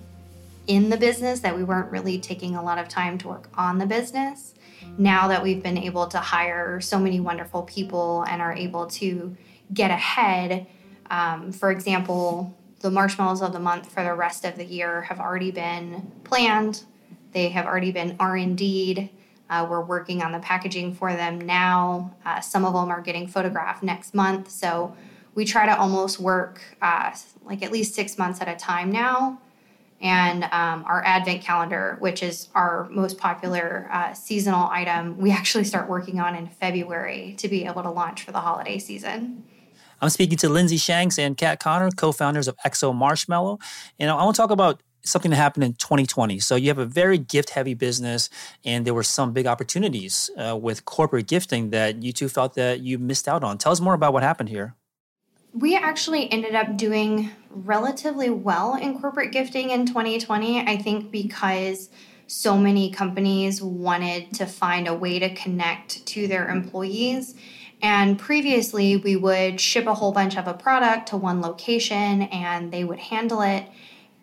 in 0.66 0.90
the 0.90 0.96
business 0.96 1.40
that 1.40 1.56
we 1.56 1.64
weren't 1.64 1.90
really 1.90 2.18
taking 2.18 2.56
a 2.56 2.62
lot 2.62 2.78
of 2.78 2.88
time 2.88 3.18
to 3.18 3.28
work 3.28 3.48
on 3.54 3.78
the 3.78 3.86
business. 3.86 4.54
Now 4.98 5.28
that 5.28 5.42
we've 5.42 5.62
been 5.62 5.78
able 5.78 6.06
to 6.08 6.18
hire 6.18 6.80
so 6.80 6.98
many 6.98 7.20
wonderful 7.20 7.62
people 7.62 8.24
and 8.28 8.40
are 8.40 8.52
able 8.52 8.86
to 8.86 9.36
get 9.72 9.90
ahead, 9.90 10.66
um, 11.10 11.52
for 11.52 11.70
example, 11.70 12.54
the 12.80 12.90
marshmallows 12.90 13.42
of 13.42 13.52
the 13.52 13.60
month 13.60 13.90
for 13.90 14.02
the 14.02 14.14
rest 14.14 14.44
of 14.44 14.56
the 14.56 14.64
year 14.64 15.02
have 15.02 15.20
already 15.20 15.50
been 15.50 16.10
planned. 16.24 16.84
They 17.32 17.48
have 17.50 17.66
already 17.66 17.92
been 17.92 18.16
R&D'd. 18.20 19.10
Uh, 19.48 19.66
we're 19.68 19.84
working 19.84 20.22
on 20.22 20.32
the 20.32 20.38
packaging 20.40 20.94
for 20.94 21.12
them 21.12 21.40
now. 21.40 22.14
Uh, 22.24 22.40
some 22.40 22.64
of 22.64 22.74
them 22.74 22.90
are 22.90 23.00
getting 23.00 23.28
photographed 23.28 23.82
next 23.82 24.14
month. 24.14 24.50
So 24.50 24.96
we 25.34 25.44
try 25.44 25.66
to 25.66 25.78
almost 25.78 26.18
work 26.18 26.60
uh, 26.82 27.14
like 27.44 27.62
at 27.62 27.70
least 27.70 27.94
six 27.94 28.18
months 28.18 28.40
at 28.40 28.48
a 28.48 28.56
time 28.56 28.90
now. 28.90 29.40
And 30.00 30.44
um, 30.44 30.84
our 30.86 31.02
advent 31.04 31.42
calendar, 31.42 31.96
which 32.00 32.22
is 32.22 32.48
our 32.54 32.88
most 32.90 33.16
popular 33.18 33.88
uh, 33.90 34.12
seasonal 34.12 34.68
item, 34.68 35.16
we 35.18 35.30
actually 35.30 35.64
start 35.64 35.88
working 35.88 36.20
on 36.20 36.34
in 36.34 36.48
February 36.48 37.34
to 37.38 37.48
be 37.48 37.64
able 37.64 37.82
to 37.82 37.90
launch 37.90 38.22
for 38.22 38.32
the 38.32 38.40
holiday 38.40 38.78
season. 38.78 39.44
I'm 40.00 40.10
speaking 40.10 40.38
to 40.38 40.48
Lindsay 40.48 40.76
Shanks 40.76 41.18
and 41.18 41.36
Kat 41.36 41.60
Connor, 41.60 41.90
co-founders 41.90 42.48
of 42.48 42.56
XO 42.66 42.94
Marshmallow. 42.94 43.58
And 43.98 44.10
I 44.10 44.14
want 44.14 44.36
to 44.36 44.42
talk 44.42 44.50
about 44.50 44.82
something 45.04 45.30
that 45.30 45.36
happened 45.36 45.64
in 45.64 45.74
2020. 45.74 46.38
So 46.40 46.56
you 46.56 46.68
have 46.68 46.78
a 46.78 46.86
very 46.86 47.18
gift-heavy 47.18 47.74
business, 47.74 48.28
and 48.64 48.86
there 48.86 48.94
were 48.94 49.02
some 49.02 49.32
big 49.32 49.46
opportunities 49.46 50.30
uh, 50.36 50.56
with 50.56 50.84
corporate 50.84 51.26
gifting 51.26 51.70
that 51.70 52.02
you 52.02 52.12
two 52.12 52.28
felt 52.28 52.54
that 52.54 52.80
you 52.80 52.98
missed 52.98 53.28
out 53.28 53.44
on. 53.44 53.58
Tell 53.58 53.72
us 53.72 53.80
more 53.80 53.94
about 53.94 54.12
what 54.12 54.22
happened 54.22 54.48
here. 54.48 54.74
We 55.52 55.76
actually 55.76 56.30
ended 56.30 56.54
up 56.54 56.76
doing 56.76 57.30
relatively 57.50 58.28
well 58.28 58.74
in 58.74 58.98
corporate 59.00 59.32
gifting 59.32 59.70
in 59.70 59.86
2020. 59.86 60.60
I 60.60 60.76
think 60.76 61.10
because 61.10 61.88
so 62.26 62.58
many 62.58 62.90
companies 62.90 63.62
wanted 63.62 64.34
to 64.34 64.46
find 64.46 64.88
a 64.88 64.94
way 64.94 65.18
to 65.18 65.34
connect 65.34 66.04
to 66.06 66.26
their 66.26 66.48
employees. 66.48 67.34
And 67.82 68.18
previously, 68.18 68.96
we 68.96 69.16
would 69.16 69.60
ship 69.60 69.86
a 69.86 69.94
whole 69.94 70.12
bunch 70.12 70.36
of 70.36 70.46
a 70.46 70.54
product 70.54 71.08
to 71.08 71.16
one 71.16 71.40
location 71.40 72.22
and 72.22 72.72
they 72.72 72.84
would 72.84 72.98
handle 72.98 73.42
it. 73.42 73.66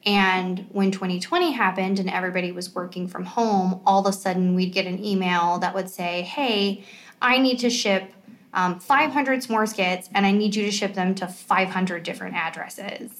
And 0.05 0.65
when 0.71 0.91
2020 0.91 1.51
happened 1.51 1.99
and 1.99 2.09
everybody 2.09 2.51
was 2.51 2.73
working 2.73 3.07
from 3.07 3.25
home, 3.25 3.81
all 3.85 4.05
of 4.05 4.13
a 4.13 4.17
sudden 4.17 4.55
we'd 4.55 4.73
get 4.73 4.85
an 4.85 5.03
email 5.03 5.59
that 5.59 5.73
would 5.73 5.89
say, 5.89 6.23
Hey, 6.23 6.83
I 7.21 7.37
need 7.37 7.59
to 7.59 7.69
ship 7.69 8.11
um, 8.53 8.79
500 8.79 9.41
s'more 9.41 9.67
skits 9.67 10.09
and 10.13 10.25
I 10.25 10.31
need 10.31 10.55
you 10.55 10.65
to 10.65 10.71
ship 10.71 10.93
them 10.93 11.15
to 11.15 11.27
500 11.27 12.03
different 12.03 12.35
addresses. 12.35 13.11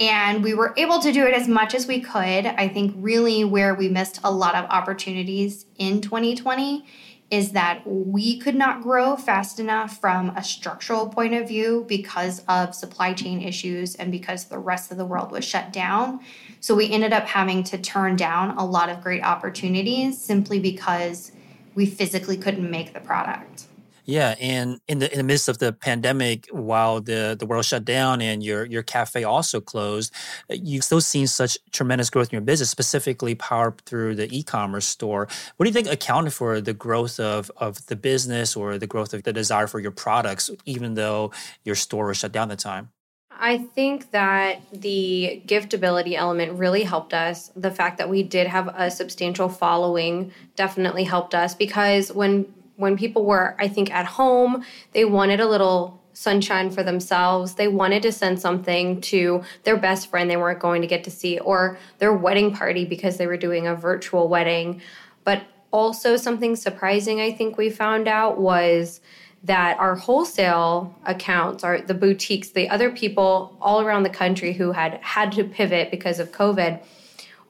And 0.00 0.42
we 0.42 0.54
were 0.54 0.74
able 0.76 1.00
to 1.00 1.12
do 1.12 1.26
it 1.26 1.34
as 1.34 1.46
much 1.46 1.74
as 1.74 1.86
we 1.86 2.00
could. 2.00 2.46
I 2.46 2.68
think 2.68 2.94
really 2.96 3.44
where 3.44 3.74
we 3.74 3.88
missed 3.88 4.20
a 4.24 4.30
lot 4.30 4.54
of 4.54 4.64
opportunities 4.70 5.66
in 5.78 6.00
2020 6.00 6.84
is 7.30 7.52
that 7.52 7.82
we 7.86 8.38
could 8.38 8.54
not 8.54 8.82
grow 8.82 9.16
fast 9.16 9.58
enough 9.58 9.98
from 10.00 10.30
a 10.30 10.44
structural 10.44 11.08
point 11.08 11.34
of 11.34 11.48
view 11.48 11.84
because 11.88 12.42
of 12.48 12.74
supply 12.74 13.12
chain 13.12 13.40
issues 13.40 13.94
and 13.94 14.12
because 14.12 14.44
the 14.44 14.58
rest 14.58 14.90
of 14.92 14.98
the 14.98 15.06
world 15.06 15.32
was 15.32 15.44
shut 15.44 15.72
down. 15.72 16.20
So 16.60 16.74
we 16.74 16.90
ended 16.90 17.12
up 17.12 17.26
having 17.26 17.64
to 17.64 17.78
turn 17.78 18.16
down 18.16 18.56
a 18.56 18.64
lot 18.64 18.88
of 18.88 19.02
great 19.02 19.22
opportunities 19.22 20.20
simply 20.20 20.60
because 20.60 21.32
we 21.74 21.86
physically 21.86 22.36
couldn't 22.36 22.70
make 22.70 22.92
the 22.92 23.00
product. 23.00 23.66
Yeah, 24.06 24.34
and 24.38 24.80
in 24.86 24.98
the 24.98 25.10
in 25.10 25.16
the 25.16 25.24
midst 25.24 25.48
of 25.48 25.58
the 25.58 25.72
pandemic, 25.72 26.46
while 26.50 27.00
the 27.00 27.34
the 27.38 27.46
world 27.46 27.64
shut 27.64 27.84
down 27.86 28.20
and 28.20 28.42
your 28.42 28.66
your 28.66 28.82
cafe 28.82 29.24
also 29.24 29.60
closed, 29.60 30.12
uh, 30.50 30.56
you've 30.62 30.84
still 30.84 31.00
seen 31.00 31.26
such 31.26 31.56
tremendous 31.72 32.10
growth 32.10 32.28
in 32.28 32.36
your 32.36 32.42
business, 32.42 32.68
specifically 32.68 33.34
powered 33.34 33.80
through 33.86 34.14
the 34.14 34.28
e-commerce 34.36 34.86
store. 34.86 35.26
What 35.56 35.64
do 35.64 35.70
you 35.70 35.72
think 35.72 35.88
accounted 35.88 36.34
for 36.34 36.60
the 36.60 36.74
growth 36.74 37.18
of 37.18 37.50
of 37.56 37.84
the 37.86 37.96
business 37.96 38.56
or 38.56 38.76
the 38.76 38.86
growth 38.86 39.14
of 39.14 39.22
the 39.22 39.32
desire 39.32 39.66
for 39.66 39.80
your 39.80 39.90
products, 39.92 40.50
even 40.66 40.94
though 40.94 41.32
your 41.64 41.74
store 41.74 42.08
was 42.08 42.18
shut 42.18 42.32
down 42.32 42.50
at 42.50 42.58
the 42.58 42.62
time? 42.62 42.90
I 43.30 43.58
think 43.58 44.10
that 44.12 44.60
the 44.72 45.42
giftability 45.46 46.14
element 46.14 46.58
really 46.58 46.82
helped 46.82 47.14
us. 47.14 47.50
The 47.56 47.70
fact 47.70 47.98
that 47.98 48.08
we 48.08 48.22
did 48.22 48.46
have 48.46 48.68
a 48.68 48.90
substantial 48.90 49.48
following 49.48 50.32
definitely 50.56 51.04
helped 51.04 51.34
us 51.34 51.54
because 51.54 52.12
when 52.12 52.46
when 52.76 52.96
people 52.96 53.24
were, 53.24 53.54
I 53.58 53.68
think, 53.68 53.92
at 53.92 54.06
home, 54.06 54.64
they 54.92 55.04
wanted 55.04 55.40
a 55.40 55.48
little 55.48 56.02
sunshine 56.12 56.70
for 56.70 56.82
themselves. 56.82 57.54
They 57.54 57.68
wanted 57.68 58.02
to 58.02 58.12
send 58.12 58.40
something 58.40 59.00
to 59.02 59.42
their 59.64 59.76
best 59.76 60.08
friend 60.10 60.30
they 60.30 60.36
weren't 60.36 60.60
going 60.60 60.80
to 60.82 60.88
get 60.88 61.04
to 61.04 61.10
see, 61.10 61.38
or 61.38 61.78
their 61.98 62.12
wedding 62.12 62.52
party 62.52 62.84
because 62.84 63.16
they 63.16 63.26
were 63.26 63.36
doing 63.36 63.66
a 63.66 63.74
virtual 63.74 64.28
wedding. 64.28 64.80
But 65.24 65.42
also, 65.70 66.16
something 66.16 66.54
surprising 66.54 67.20
I 67.20 67.32
think 67.32 67.58
we 67.58 67.68
found 67.68 68.06
out 68.06 68.38
was 68.38 69.00
that 69.42 69.78
our 69.78 69.96
wholesale 69.96 70.94
accounts, 71.04 71.64
our 71.64 71.80
the 71.80 71.94
boutiques, 71.94 72.50
the 72.50 72.68
other 72.68 72.90
people 72.90 73.56
all 73.60 73.80
around 73.80 74.04
the 74.04 74.10
country 74.10 74.52
who 74.52 74.72
had 74.72 74.94
had 75.02 75.32
to 75.32 75.44
pivot 75.44 75.90
because 75.90 76.18
of 76.18 76.32
COVID, 76.32 76.80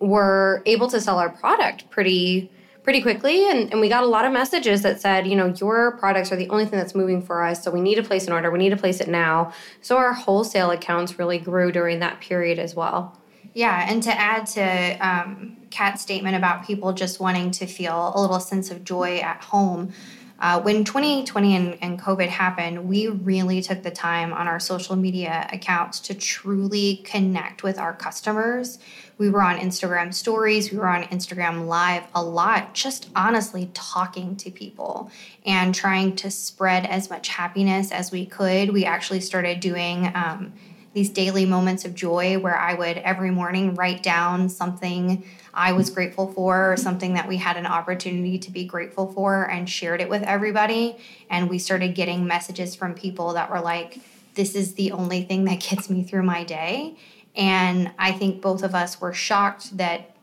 were 0.01 0.63
able 0.67 0.89
to 0.89 1.01
sell 1.01 1.19
our 1.19 1.31
product 1.31 1.89
pretty 1.91 2.51
pretty 2.85 3.01
quickly 3.01 3.51
and, 3.51 3.73
and 3.73 3.81
we 3.81 3.89
got 3.89 4.05
a 4.05 4.07
lot 4.07 4.27
of 4.27 4.33
messages 4.33 4.83
that 4.83 5.01
said 5.01 5.27
you 5.27 5.35
know 5.35 5.47
your 5.57 5.97
products 5.97 6.31
are 6.31 6.37
the 6.37 6.49
only 6.51 6.67
thing 6.67 6.79
that's 6.79 6.95
moving 6.95 7.21
for 7.21 7.43
us 7.43 7.65
so 7.65 7.71
we 7.71 7.81
need 7.81 7.95
to 7.97 8.03
place 8.03 8.27
an 8.27 8.33
order 8.33 8.51
we 8.51 8.59
need 8.59 8.71
to 8.71 8.77
place 8.77 9.01
it 9.01 9.09
now. 9.09 9.53
So 9.81 9.97
our 9.97 10.13
wholesale 10.13 10.71
accounts 10.71 11.19
really 11.19 11.39
grew 11.39 11.73
during 11.73 11.99
that 12.01 12.21
period 12.21 12.59
as 12.59 12.77
well. 12.77 13.19
Yeah 13.55 13.87
and 13.89 14.03
to 14.03 14.13
add 14.13 14.47
to 14.49 14.99
um, 15.01 15.57
kat's 15.71 16.03
statement 16.03 16.37
about 16.37 16.67
people 16.67 16.93
just 16.93 17.19
wanting 17.21 17.51
to 17.53 17.67
feel 17.67 18.13
a 18.15 18.21
little 18.21 18.39
sense 18.39 18.71
of 18.71 18.85
joy 18.85 19.19
at 19.19 19.43
home 19.43 19.93
uh, 20.41 20.61
when 20.61 20.85
2020 20.85 21.57
and, 21.57 21.79
and, 21.81 22.01
COVID 22.01 22.29
happened, 22.29 22.89
we 22.89 23.07
really 23.07 23.63
took 23.63 23.83
the 23.83 23.91
time 23.91 24.33
on 24.33 24.49
our 24.49 24.59
social 24.59 24.97
media 24.97 25.49
accounts 25.53 26.01
to 26.01 26.15
truly 26.15 26.97
connect 27.05 27.63
with 27.63 27.79
our 27.79 27.93
customers. 27.95 28.79
We 29.17 29.31
were 29.31 29.43
on 29.43 29.59
Instagram 29.59 30.13
stories, 30.13 30.73
we 30.73 30.79
were 30.79 30.89
on 30.89 31.05
Instagram 31.05 31.67
live 31.67 32.03
a 32.15 32.23
lot, 32.23 32.75
just 32.75 33.11
honestly 33.15 33.71
talking 33.75 34.35
to 34.37 34.51
people 34.51 35.11
and 35.47 35.73
trying 35.73 36.17
to 36.17 36.31
spread 36.33 36.85
as 36.85 37.09
much 37.09 37.29
happiness 37.29 37.93
as 37.93 38.11
we 38.11 38.27
could. 38.27 38.73
We 38.73 38.85
actually 38.85 39.21
started 39.21 39.61
doing 39.61 40.11
um, 40.17 40.53
these 40.95 41.11
daily 41.11 41.45
moments 41.45 41.85
of 41.85 41.95
joy 41.95 42.39
where 42.39 42.57
I 42.57 42.75
would 42.75 42.99
every 42.99 43.31
morning 43.31 43.75
write 43.75 44.03
down 44.03 44.49
something 44.49 45.25
I 45.53 45.73
was 45.73 45.91
grateful 45.91 46.33
for 46.33 46.73
or 46.73 46.77
something 46.77 47.15
that 47.15 47.29
we 47.29 47.37
had 47.37 47.57
an 47.57 47.67
opportunity 47.67 48.39
to 48.39 48.51
be 48.51 48.65
grateful 48.65 49.13
for 49.13 49.49
and 49.51 49.69
shared 49.69 50.01
it 50.01 50.09
with 50.09 50.23
everybody. 50.23 50.97
And 51.29 51.51
we 51.51 51.59
started 51.59 51.95
getting 51.95 52.27
messages 52.27 52.75
from 52.75 52.95
people 52.95 53.35
that 53.35 53.51
were 53.51 53.61
like, 53.61 54.01
this 54.35 54.55
is 54.55 54.75
the 54.75 54.93
only 54.93 55.23
thing 55.23 55.45
that 55.45 55.61
gets 55.61 55.91
me 55.91 56.03
through 56.03 56.23
my 56.23 56.45
day. 56.45 56.97
And 57.37 57.93
I 57.99 58.13
think 58.13 58.41
both 58.41 58.63
of 58.63 58.75
us 58.75 59.01
were 59.01 59.13
shocked 59.13 59.77
that 59.77 60.17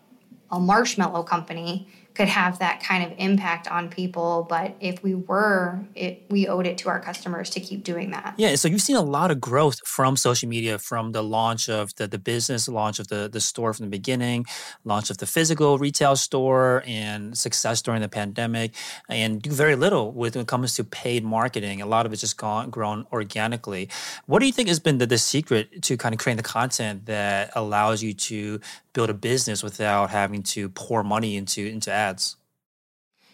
a 0.50 0.60
marshmallow 0.60 1.24
company 1.24 1.88
could 2.14 2.28
have 2.28 2.60
that 2.60 2.84
kind 2.84 3.10
of 3.10 3.18
impact 3.18 3.68
on 3.70 3.90
people. 3.90 4.46
But 4.50 4.76
if 4.80 5.02
we 5.02 5.16
were, 5.16 5.80
it, 5.96 6.26
we 6.30 6.48
owed 6.48 6.68
it 6.68 6.78
to 6.80 6.90
our 6.90 7.00
customers 7.00 7.50
to 7.52 7.60
keep 7.60 7.84
doing 7.84 8.12
that. 8.12 8.36
Yeah. 8.38 8.56
So 8.56 8.68
you've 8.68 8.82
seen 8.82 8.98
a 8.98 9.02
lot 9.02 9.32
of 9.32 9.40
growth 9.40 9.80
from 9.86 10.18
social 10.18 10.50
media, 10.50 10.78
from 10.78 11.14
the 11.14 11.24
launch 11.24 11.70
of 11.70 11.96
the, 11.96 12.08
the 12.08 12.20
business, 12.20 12.68
launch 12.68 13.00
of 13.00 13.08
the, 13.08 13.30
the 13.32 13.40
store 13.40 13.74
from 13.74 13.86
the 13.86 13.90
beginning, 13.90 14.46
launch 14.84 15.10
of 15.10 15.18
the 15.20 15.26
physical 15.26 15.78
retail 15.78 16.16
store, 16.16 16.84
and 16.86 17.38
success 17.38 17.82
during 17.82 18.02
the 18.02 18.10
pandemic, 18.10 18.74
and 19.10 19.42
do 19.42 19.52
very 19.52 19.76
little 19.76 20.12
with 20.12 20.36
when 20.36 20.44
it 20.44 20.48
comes 20.48 20.76
to 20.76 20.84
paid 20.84 21.24
marketing. 21.24 21.82
A 21.82 21.86
lot 21.86 22.06
of 22.06 22.12
it's 22.12 22.22
just 22.22 22.38
gone 22.38 22.70
grown 22.70 23.06
organically. 23.12 23.90
What 24.26 24.40
do 24.40 24.46
you 24.46 24.52
think 24.52 24.68
has 24.68 24.80
been 24.80 24.98
the, 24.98 25.06
the 25.06 25.18
secret 25.18 25.82
to 25.84 25.98
kind 25.98 26.14
of 26.14 26.20
creating 26.20 26.38
the 26.38 26.44
content 26.44 27.06
that 27.06 27.52
allows 27.56 28.04
you 28.04 28.14
to 28.14 28.60
build 28.94 29.10
a 29.10 29.14
business 29.14 29.64
without 29.64 30.10
having 30.10 30.44
to 30.44 30.68
pour 30.70 31.04
money 31.04 31.38
into 31.38 31.66
into 31.66 31.92
ads? 31.92 32.02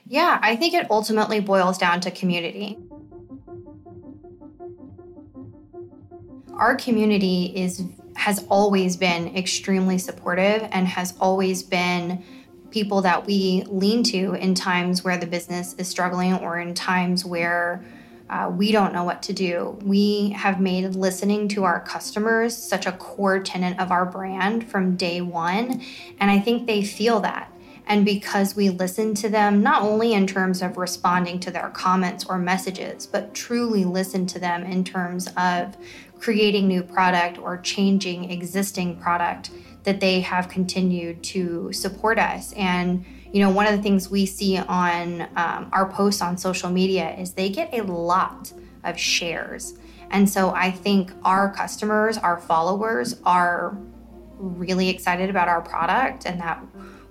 Yeah, 0.06 0.40
I 0.42 0.56
think 0.56 0.74
it 0.74 0.90
ultimately 0.90 1.40
boils 1.40 1.78
down 1.78 2.00
to 2.02 2.12
community. 2.12 2.78
Our 6.54 6.76
community 6.76 7.54
is 7.56 7.84
has 8.16 8.44
always 8.50 8.98
been 8.98 9.36
extremely 9.36 10.00
supportive 10.00 10.68
and 10.72 10.88
has 10.88 11.14
always 11.20 11.62
been 11.62 12.24
people 12.72 13.02
that 13.02 13.26
we 13.28 13.64
lean 13.68 14.02
to 14.04 14.34
in 14.34 14.56
times 14.56 15.04
where 15.04 15.18
the 15.18 15.28
business 15.28 15.74
is 15.76 15.88
struggling 15.88 16.34
or 16.34 16.60
in 16.60 16.74
times 16.74 17.24
where 17.24 17.86
uh, 18.30 18.52
we 18.54 18.72
don't 18.72 18.92
know 18.92 19.04
what 19.04 19.22
to 19.24 19.34
do. 19.34 19.78
We 19.84 20.32
have 20.32 20.60
made 20.60 20.96
listening 20.96 21.48
to 21.50 21.64
our 21.64 21.80
customers 21.80 22.58
such 22.58 22.86
a 22.86 22.92
core 22.92 23.40
tenet 23.40 23.80
of 23.80 23.92
our 23.92 24.06
brand 24.06 24.70
from 24.70 24.96
day 24.96 25.22
one. 25.22 25.82
And 26.20 26.30
I 26.30 26.40
think 26.40 26.68
they 26.68 26.84
feel 26.84 27.20
that. 27.22 27.52
And 27.88 28.04
because 28.04 28.56
we 28.56 28.70
listen 28.70 29.16
to 29.16 29.30
them, 29.30 29.64
not 29.64 29.82
only 29.82 30.14
in 30.14 30.28
terms 30.28 30.62
of 30.62 30.78
responding 30.78 31.40
to 31.40 31.52
their 31.52 31.70
comments 31.70 32.26
or 32.26 32.38
messages, 32.38 33.08
but 33.08 33.34
truly 33.34 33.86
listen 33.86 34.26
to 34.28 34.40
them 34.40 34.64
in 34.64 34.84
terms 34.84 35.28
of 35.38 35.78
creating 36.20 36.68
new 36.68 36.84
product 36.84 37.38
or 37.38 37.58
changing 37.58 38.30
existing 38.30 38.98
product, 38.98 39.52
that 39.84 40.02
they 40.02 40.20
have 40.20 40.50
continued 40.50 41.24
to 41.24 41.72
support 41.72 42.20
us. 42.20 42.52
And 42.54 43.06
you 43.32 43.42
know, 43.42 43.50
one 43.50 43.68
of 43.68 43.76
the 43.76 43.82
things 43.82 44.10
we 44.10 44.26
see 44.26 44.58
on 44.58 45.22
um, 45.36 45.70
our 45.72 45.90
posts 45.90 46.22
on 46.22 46.38
social 46.38 46.70
media 46.70 47.16
is 47.18 47.34
they 47.34 47.50
get 47.50 47.74
a 47.74 47.84
lot 47.84 48.52
of 48.84 48.98
shares. 48.98 49.78
And 50.12 50.30
so 50.30 50.52
I 50.52 50.72
think 50.72 51.12
our 51.24 51.54
customers, 51.54 52.18
our 52.18 52.38
followers 52.38 53.20
are 53.26 53.78
really 54.38 54.90
excited 54.90 55.30
about 55.30 55.48
our 55.48 55.62
product 55.62 56.26
and 56.26 56.40
that 56.40 56.64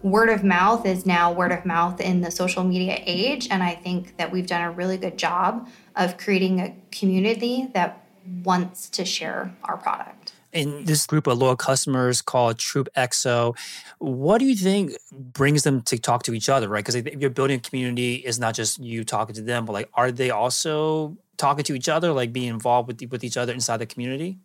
word 0.06 0.28
of 0.28 0.44
mouth 0.44 0.86
is 0.86 1.04
now 1.04 1.32
word 1.32 1.52
of 1.52 1.66
mouth 1.66 2.00
in 2.00 2.20
the 2.20 2.30
social 2.30 2.62
media 2.62 3.02
age. 3.04 3.48
And 3.50 3.62
I 3.62 3.74
think 3.74 4.16
that 4.18 4.30
we've 4.30 4.46
done 4.46 4.62
a 4.62 4.70
really 4.70 4.96
good 4.96 5.18
job 5.18 5.68
of 5.96 6.16
creating 6.16 6.60
a 6.60 6.74
community 6.92 7.68
that 7.74 8.06
wants 8.44 8.88
to 8.90 9.04
share 9.04 9.54
our 9.64 9.76
product 9.76 10.32
in 10.52 10.84
this 10.84 11.06
group 11.06 11.26
of 11.26 11.36
loyal 11.36 11.56
customers 11.56 12.22
called 12.22 12.58
Troop 12.58 12.88
XO. 12.96 13.54
What 13.98 14.38
do 14.38 14.46
you 14.46 14.56
think 14.56 14.92
brings 15.12 15.64
them 15.64 15.82
to 15.82 15.98
talk 15.98 16.22
to 16.22 16.32
each 16.32 16.48
other, 16.48 16.68
right? 16.68 16.82
Because 16.82 16.94
if 16.94 17.20
you're 17.20 17.28
building 17.28 17.58
a 17.58 17.60
community, 17.60 18.16
it's 18.16 18.38
not 18.38 18.54
just 18.54 18.78
you 18.78 19.04
talking 19.04 19.34
to 19.34 19.42
them, 19.42 19.66
but 19.66 19.72
like, 19.72 19.90
are 19.92 20.10
they 20.10 20.30
also 20.30 21.18
talking 21.36 21.62
to 21.64 21.74
each 21.74 21.90
other, 21.90 22.12
like 22.12 22.32
being 22.32 22.48
involved 22.48 22.88
with 22.88 23.02
with 23.10 23.22
each 23.22 23.36
other 23.36 23.52
inside 23.52 23.78
the 23.78 23.86
community? 23.86 24.38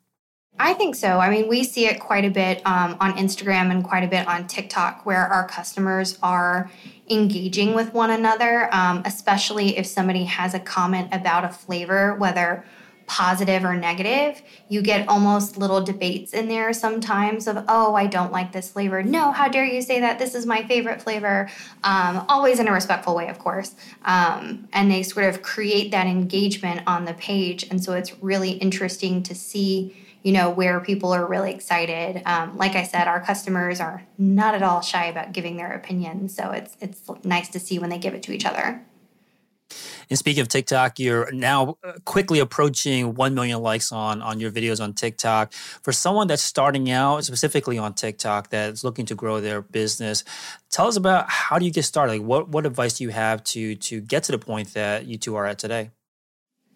I 0.59 0.73
think 0.73 0.95
so. 0.95 1.19
I 1.19 1.29
mean, 1.29 1.47
we 1.47 1.63
see 1.63 1.87
it 1.87 1.99
quite 1.99 2.25
a 2.25 2.29
bit 2.29 2.65
um, 2.65 2.95
on 2.99 3.13
Instagram 3.13 3.71
and 3.71 3.83
quite 3.83 4.03
a 4.03 4.07
bit 4.07 4.27
on 4.27 4.47
TikTok, 4.47 5.05
where 5.05 5.25
our 5.25 5.47
customers 5.47 6.19
are 6.21 6.69
engaging 7.09 7.73
with 7.73 7.93
one 7.93 8.11
another, 8.11 8.73
um, 8.73 9.01
especially 9.05 9.77
if 9.77 9.85
somebody 9.85 10.25
has 10.25 10.53
a 10.53 10.59
comment 10.59 11.09
about 11.11 11.43
a 11.45 11.49
flavor, 11.49 12.15
whether 12.15 12.63
positive 13.07 13.65
or 13.65 13.75
negative. 13.75 14.41
You 14.69 14.81
get 14.81 15.09
almost 15.09 15.57
little 15.57 15.81
debates 15.81 16.33
in 16.33 16.47
there 16.47 16.71
sometimes 16.71 17.45
of, 17.45 17.65
oh, 17.67 17.93
I 17.93 18.07
don't 18.07 18.31
like 18.31 18.53
this 18.53 18.71
flavor. 18.71 19.03
No, 19.03 19.33
how 19.33 19.49
dare 19.49 19.65
you 19.65 19.81
say 19.81 19.99
that? 19.99 20.17
This 20.17 20.33
is 20.33 20.45
my 20.45 20.63
favorite 20.63 21.01
flavor. 21.01 21.49
Um, 21.83 22.25
always 22.29 22.59
in 22.59 22.69
a 22.69 22.71
respectful 22.71 23.13
way, 23.13 23.27
of 23.27 23.37
course. 23.37 23.75
Um, 24.05 24.69
and 24.71 24.89
they 24.89 25.03
sort 25.03 25.25
of 25.25 25.41
create 25.41 25.91
that 25.91 26.07
engagement 26.07 26.83
on 26.87 27.03
the 27.03 27.13
page. 27.13 27.65
And 27.69 27.83
so 27.83 27.91
it's 27.93 28.17
really 28.23 28.51
interesting 28.51 29.23
to 29.23 29.35
see 29.35 29.93
you 30.23 30.31
know 30.31 30.49
where 30.49 30.79
people 30.79 31.11
are 31.11 31.25
really 31.25 31.51
excited 31.51 32.21
um, 32.25 32.57
like 32.57 32.75
i 32.75 32.83
said 32.83 33.07
our 33.07 33.19
customers 33.19 33.79
are 33.79 34.03
not 34.17 34.53
at 34.53 34.63
all 34.63 34.81
shy 34.81 35.05
about 35.05 35.31
giving 35.31 35.57
their 35.57 35.71
opinions 35.73 36.35
so 36.35 36.51
it's 36.51 36.75
it's 36.79 37.01
nice 37.23 37.49
to 37.49 37.59
see 37.59 37.79
when 37.79 37.89
they 37.89 37.97
give 37.97 38.13
it 38.13 38.23
to 38.23 38.31
each 38.31 38.45
other 38.45 38.83
and 40.11 40.19
speaking 40.19 40.41
of 40.41 40.49
TikTok, 40.49 40.99
you're 40.99 41.31
now 41.31 41.77
uh, 41.85 41.93
quickly 42.03 42.39
approaching 42.39 43.15
1 43.15 43.33
million 43.33 43.61
likes 43.61 43.93
on, 43.93 44.21
on 44.21 44.41
your 44.41 44.51
videos 44.51 44.83
on 44.83 44.93
TikTok. 44.93 45.53
For 45.53 45.93
someone 45.93 46.27
that's 46.27 46.43
starting 46.43 46.91
out 46.91 47.23
specifically 47.23 47.77
on 47.77 47.93
TikTok 47.93 48.49
that's 48.49 48.83
looking 48.83 49.05
to 49.05 49.15
grow 49.15 49.39
their 49.39 49.61
business, 49.61 50.25
tell 50.69 50.87
us 50.87 50.97
about 50.97 51.29
how 51.29 51.59
do 51.59 51.65
you 51.65 51.71
get 51.71 51.85
started? 51.85 52.11
Like 52.11 52.23
what, 52.23 52.49
what 52.49 52.65
advice 52.65 52.95
do 52.95 53.05
you 53.05 53.09
have 53.11 53.41
to, 53.45 53.75
to 53.75 54.01
get 54.01 54.23
to 54.23 54.33
the 54.33 54.37
point 54.37 54.73
that 54.73 55.05
you 55.05 55.17
two 55.17 55.35
are 55.35 55.45
at 55.45 55.59
today? 55.59 55.91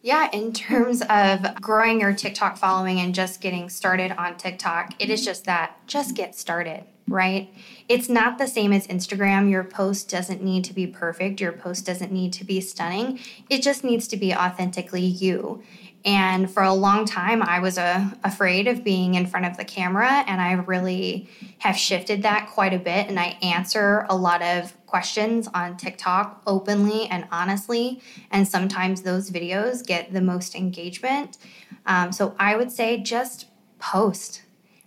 Yeah, 0.06 0.30
in 0.32 0.54
terms 0.54 1.02
of 1.10 1.60
growing 1.60 2.00
your 2.00 2.14
TikTok 2.14 2.58
following 2.58 3.00
and 3.00 3.16
just 3.16 3.42
getting 3.42 3.70
started 3.70 4.12
on 4.12 4.38
TikTok, 4.38 4.94
it 5.00 5.10
is 5.10 5.26
just 5.26 5.46
that 5.46 5.80
just 5.88 6.14
get 6.14 6.36
started 6.36 6.86
right? 7.08 7.54
It's 7.88 8.10
not 8.10 8.38
the 8.38 8.48
same 8.48 8.74
as 8.74 8.88
Instagram. 8.88 9.50
Your 9.50 9.64
post 9.64 10.10
doesn't 10.10 10.42
need 10.42 10.64
to 10.66 10.74
be 10.74 10.88
perfect, 10.88 11.40
your 11.40 11.52
post 11.52 11.86
doesn't 11.86 12.12
need 12.12 12.34
to 12.34 12.44
be 12.44 12.62
stunning. 12.62 13.20
It 13.50 13.62
just 13.62 13.84
needs 13.84 14.08
to 14.08 14.18
be 14.18 14.34
authentically 14.34 15.06
you. 15.06 15.64
And 16.06 16.50
for 16.52 16.62
a 16.62 16.74
long 16.74 17.06
time, 17.06 17.42
I 17.42 17.60
was 17.60 17.80
uh, 17.80 18.12
afraid 18.24 18.68
of 18.68 18.84
being 18.84 19.16
in 19.16 19.26
front 19.26 19.48
of 19.48 19.58
the 19.58 19.66
camera, 19.66 20.24
and 20.28 20.40
I 20.40 20.54
really 20.54 21.28
have 21.58 21.76
shifted 21.76 22.22
that 22.22 22.48
quite 22.52 22.74
a 22.74 22.78
bit. 22.78 23.08
And 23.08 23.20
I 23.20 23.38
answer 23.42 24.06
a 24.08 24.16
lot 24.16 24.44
of 24.44 24.74
questions 24.86 25.48
on 25.54 25.78
TikTok 25.78 26.44
openly 26.46 27.08
and 27.08 27.28
honestly. 27.32 28.02
And 28.30 28.48
sometimes 28.48 29.02
those 29.02 29.32
videos 29.32 29.86
get 29.86 30.14
the 30.14 30.22
most 30.22 30.54
engagement. 30.54 31.40
Um, 31.88 32.12
so 32.12 32.36
I 32.40 32.56
would 32.56 32.72
say 32.72 33.02
just 33.02 33.48
post 33.80 34.44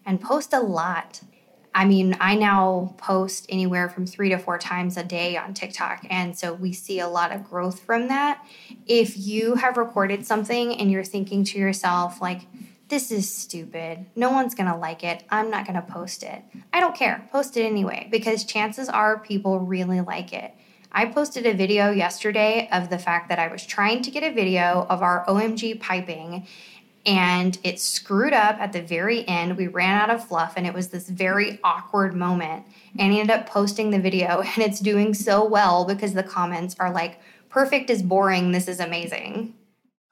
and 0.06 0.20
post 0.20 0.52
a 0.52 0.60
lot. 0.60 1.20
I 1.78 1.84
mean, 1.84 2.16
I 2.20 2.34
now 2.34 2.92
post 2.98 3.46
anywhere 3.48 3.88
from 3.88 4.04
three 4.04 4.30
to 4.30 4.38
four 4.38 4.58
times 4.58 4.96
a 4.96 5.04
day 5.04 5.36
on 5.36 5.54
TikTok. 5.54 6.04
And 6.10 6.36
so 6.36 6.52
we 6.52 6.72
see 6.72 6.98
a 6.98 7.06
lot 7.06 7.30
of 7.30 7.48
growth 7.48 7.78
from 7.78 8.08
that. 8.08 8.44
If 8.88 9.16
you 9.16 9.54
have 9.54 9.76
recorded 9.76 10.26
something 10.26 10.74
and 10.74 10.90
you're 10.90 11.04
thinking 11.04 11.44
to 11.44 11.58
yourself, 11.58 12.20
like, 12.20 12.40
this 12.88 13.12
is 13.12 13.32
stupid. 13.32 14.06
No 14.16 14.32
one's 14.32 14.56
going 14.56 14.68
to 14.68 14.76
like 14.76 15.04
it. 15.04 15.22
I'm 15.30 15.52
not 15.52 15.68
going 15.68 15.80
to 15.80 15.92
post 15.92 16.24
it. 16.24 16.42
I 16.72 16.80
don't 16.80 16.96
care. 16.96 17.28
Post 17.30 17.56
it 17.56 17.64
anyway 17.64 18.08
because 18.10 18.44
chances 18.44 18.88
are 18.88 19.20
people 19.20 19.60
really 19.60 20.00
like 20.00 20.32
it. 20.32 20.52
I 20.90 21.04
posted 21.04 21.46
a 21.46 21.54
video 21.54 21.92
yesterday 21.92 22.68
of 22.72 22.90
the 22.90 22.98
fact 22.98 23.28
that 23.28 23.38
I 23.38 23.46
was 23.46 23.64
trying 23.64 24.02
to 24.02 24.10
get 24.10 24.24
a 24.24 24.32
video 24.32 24.84
of 24.90 25.02
our 25.02 25.24
OMG 25.26 25.78
piping 25.78 26.46
and 27.06 27.58
it 27.62 27.80
screwed 27.80 28.32
up 28.32 28.58
at 28.58 28.72
the 28.72 28.82
very 28.82 29.26
end. 29.26 29.56
We 29.56 29.66
ran 29.66 30.00
out 30.00 30.10
of 30.10 30.26
fluff, 30.26 30.54
and 30.56 30.66
it 30.66 30.74
was 30.74 30.88
this 30.88 31.08
very 31.08 31.58
awkward 31.64 32.14
moment. 32.14 32.66
And 32.98 33.12
he 33.12 33.20
ended 33.20 33.36
up 33.36 33.48
posting 33.48 33.90
the 33.90 33.98
video, 33.98 34.40
and 34.54 34.58
it's 34.58 34.80
doing 34.80 35.14
so 35.14 35.44
well 35.44 35.84
because 35.84 36.14
the 36.14 36.22
comments 36.22 36.76
are 36.78 36.92
like, 36.92 37.20
perfect 37.48 37.90
is 37.90 38.02
boring. 38.02 38.52
This 38.52 38.68
is 38.68 38.80
amazing. 38.80 39.54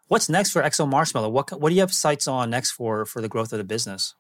What's 0.09 0.29
next 0.29 0.53
for 0.53 0.63
XO 0.63 0.89
Marshmallow? 0.89 1.29
What, 1.29 1.61
what 1.61 1.69
do 1.69 1.75
you 1.75 1.81
have 1.81 1.93
sights 1.93 2.29
on 2.29 2.51
next 2.51 2.71
for, 2.71 3.05
for 3.05 3.21
the 3.21 3.29
growth 3.29 3.53
of 3.53 3.59
the 3.59 3.65
business? 3.65 4.15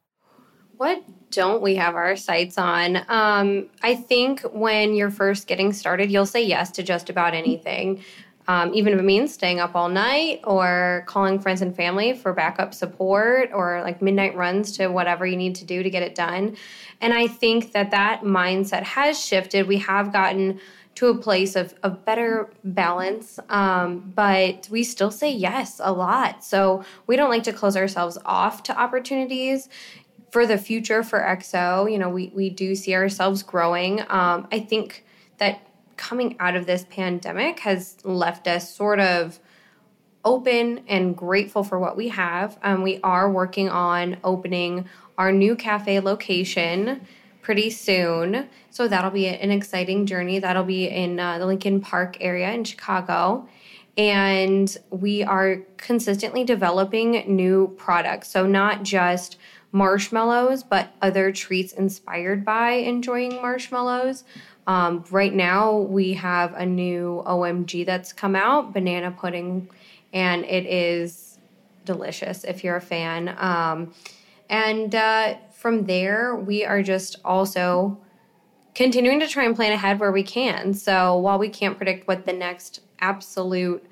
What 0.76 1.02
don't 1.30 1.62
we 1.62 1.76
have 1.76 1.94
our 1.94 2.16
sights 2.16 2.58
on? 2.58 2.96
Um, 3.08 3.68
I 3.82 3.94
think 3.94 4.42
when 4.52 4.94
you're 4.94 5.10
first 5.10 5.46
getting 5.46 5.72
started, 5.72 6.10
you'll 6.10 6.26
say 6.26 6.44
yes 6.44 6.70
to 6.72 6.82
just 6.82 7.08
about 7.08 7.32
anything 7.34 8.04
um, 8.48 8.72
even 8.74 8.92
if 8.92 8.98
it 8.98 9.04
means 9.04 9.34
staying 9.34 9.60
up 9.60 9.74
all 9.74 9.88
night 9.88 10.40
or 10.44 11.04
calling 11.06 11.38
friends 11.38 11.62
and 11.62 11.74
family 11.74 12.14
for 12.14 12.32
backup 12.32 12.74
support 12.74 13.50
or 13.52 13.82
like 13.82 14.00
midnight 14.00 14.36
runs 14.36 14.76
to 14.76 14.88
whatever 14.88 15.26
you 15.26 15.36
need 15.36 15.54
to 15.56 15.64
do 15.64 15.82
to 15.82 15.90
get 15.90 16.02
it 16.02 16.14
done. 16.14 16.56
And 17.00 17.12
I 17.12 17.26
think 17.26 17.72
that 17.72 17.90
that 17.90 18.22
mindset 18.22 18.82
has 18.82 19.22
shifted. 19.22 19.66
We 19.66 19.78
have 19.78 20.12
gotten 20.12 20.60
to 20.96 21.08
a 21.08 21.14
place 21.14 21.56
of, 21.56 21.74
of 21.82 22.04
better 22.04 22.50
balance, 22.64 23.38
um, 23.50 24.12
but 24.14 24.66
we 24.70 24.82
still 24.82 25.10
say 25.10 25.30
yes 25.30 25.78
a 25.82 25.92
lot. 25.92 26.42
So 26.42 26.84
we 27.06 27.16
don't 27.16 27.28
like 27.28 27.42
to 27.44 27.52
close 27.52 27.76
ourselves 27.76 28.16
off 28.24 28.62
to 28.64 28.78
opportunities 28.78 29.68
for 30.30 30.46
the 30.46 30.56
future 30.56 31.02
for 31.02 31.20
XO. 31.20 31.90
You 31.90 31.98
know, 31.98 32.08
we, 32.08 32.32
we 32.34 32.48
do 32.48 32.74
see 32.74 32.94
ourselves 32.94 33.42
growing. 33.42 34.00
Um, 34.08 34.48
I 34.50 34.60
think 34.60 35.04
that 35.36 35.66
coming 35.96 36.36
out 36.38 36.56
of 36.56 36.66
this 36.66 36.84
pandemic 36.88 37.60
has 37.60 37.96
left 38.04 38.46
us 38.46 38.74
sort 38.74 39.00
of 39.00 39.40
open 40.24 40.84
and 40.88 41.16
grateful 41.16 41.62
for 41.62 41.78
what 41.78 41.96
we 41.96 42.08
have. 42.08 42.58
Um, 42.62 42.82
we 42.82 42.98
are 43.02 43.30
working 43.30 43.68
on 43.68 44.18
opening 44.24 44.88
our 45.16 45.32
new 45.32 45.54
cafe 45.54 46.00
location 46.00 47.06
pretty 47.42 47.70
soon. 47.70 48.48
So 48.70 48.88
that'll 48.88 49.12
be 49.12 49.28
an 49.28 49.52
exciting 49.52 50.04
journey. 50.04 50.40
That'll 50.40 50.64
be 50.64 50.88
in 50.88 51.20
uh, 51.20 51.38
the 51.38 51.46
Lincoln 51.46 51.80
Park 51.80 52.16
area 52.20 52.50
in 52.50 52.64
Chicago. 52.64 53.48
And 53.96 54.76
we 54.90 55.22
are 55.22 55.58
consistently 55.76 56.42
developing 56.42 57.22
new 57.34 57.72
products. 57.78 58.28
So, 58.28 58.46
not 58.46 58.82
just 58.82 59.38
marshmallows, 59.72 60.64
but 60.64 60.92
other 61.00 61.32
treats 61.32 61.72
inspired 61.72 62.44
by 62.44 62.72
enjoying 62.72 63.36
marshmallows. 63.36 64.24
Um, 64.66 65.04
right 65.10 65.32
now, 65.32 65.76
we 65.76 66.14
have 66.14 66.54
a 66.54 66.66
new 66.66 67.22
OMG 67.26 67.86
that's 67.86 68.12
come 68.12 68.34
out, 68.34 68.72
banana 68.72 69.12
pudding, 69.12 69.68
and 70.12 70.44
it 70.44 70.66
is 70.66 71.38
delicious 71.84 72.44
if 72.44 72.64
you're 72.64 72.76
a 72.76 72.80
fan. 72.80 73.34
Um, 73.38 73.94
and 74.50 74.94
uh, 74.94 75.36
from 75.54 75.84
there, 75.84 76.34
we 76.34 76.64
are 76.64 76.82
just 76.82 77.16
also 77.24 77.98
continuing 78.74 79.20
to 79.20 79.26
try 79.26 79.44
and 79.44 79.56
plan 79.56 79.72
ahead 79.72 79.98
where 80.00 80.12
we 80.12 80.22
can. 80.22 80.74
So 80.74 81.16
while 81.16 81.38
we 81.38 81.48
can't 81.48 81.76
predict 81.76 82.06
what 82.06 82.26
the 82.26 82.32
next 82.32 82.80
absolute 82.98 83.84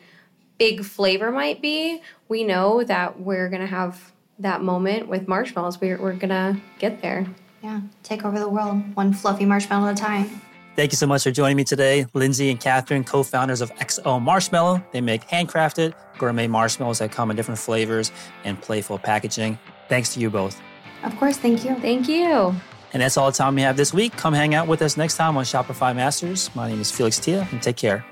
big 0.59 0.85
flavor 0.85 1.31
might 1.31 1.63
be, 1.63 2.03
we 2.29 2.45
know 2.45 2.85
that 2.85 3.21
we're 3.21 3.49
going 3.49 3.63
to 3.63 3.67
have 3.67 4.13
that 4.39 4.63
moment 4.63 5.09
with 5.09 5.27
marshmallows. 5.29 5.81
We're, 5.81 6.01
we're 6.01 6.15
going 6.15 6.31
to 6.31 6.61
get 6.79 7.01
there. 7.01 7.27
Yeah, 7.63 7.81
take 8.03 8.25
over 8.25 8.39
the 8.39 8.49
world 8.49 8.95
one 8.95 9.15
fluffy 9.15 9.47
marshmallow 9.47 9.89
at 9.89 9.99
a 9.99 10.03
time. 10.03 10.43
Thank 10.77 10.91
you 10.91 10.97
so 10.97 11.07
much 11.07 11.23
for 11.23 11.31
joining 11.31 11.57
me 11.57 11.63
today. 11.63 12.07
Lindsay 12.15 12.51
and 12.51 12.59
Catherine, 12.59 13.05
co 13.05 13.23
founders 13.23 13.61
of 13.61 13.73
XO 13.77 14.21
Marshmallow. 14.21 14.85
They 14.91 15.01
make 15.01 15.29
handcrafted 15.29 15.95
gourmet 16.19 16.49
marshmallows 16.49 16.99
that 16.99 17.13
come 17.13 17.31
in 17.31 17.37
different 17.37 17.61
flavors 17.61 18.11
and 18.45 18.61
playful 18.61 18.99
packaging. 18.99 19.59
Thanks 19.89 20.15
to 20.15 20.21
you 20.21 20.31
both. 20.31 20.61
Of 21.05 21.17
course, 21.17 21.37
thank 21.37 21.65
you. 21.65 21.77
Thank 21.77 22.09
you. 22.09 22.55
And 22.93 23.03
that's 23.03 23.17
all 23.17 23.31
the 23.31 23.37
time 23.37 23.55
we 23.55 23.63
have 23.63 23.77
this 23.77 23.93
week. 23.93 24.17
Come 24.17 24.35
hang 24.35 24.55
out 24.55 24.67
with 24.67 24.83
us 24.83 24.97
next 24.97 25.17
time 25.17 25.37
on 25.37 25.45
Shopify 25.45 25.95
Masters. 25.95 26.51
My 26.55 26.69
name 26.69 26.81
is 26.81 26.91
Felix 26.91 27.19
Thea, 27.21 27.47
and 27.53 27.63
take 27.63 27.77
care. 27.77 28.05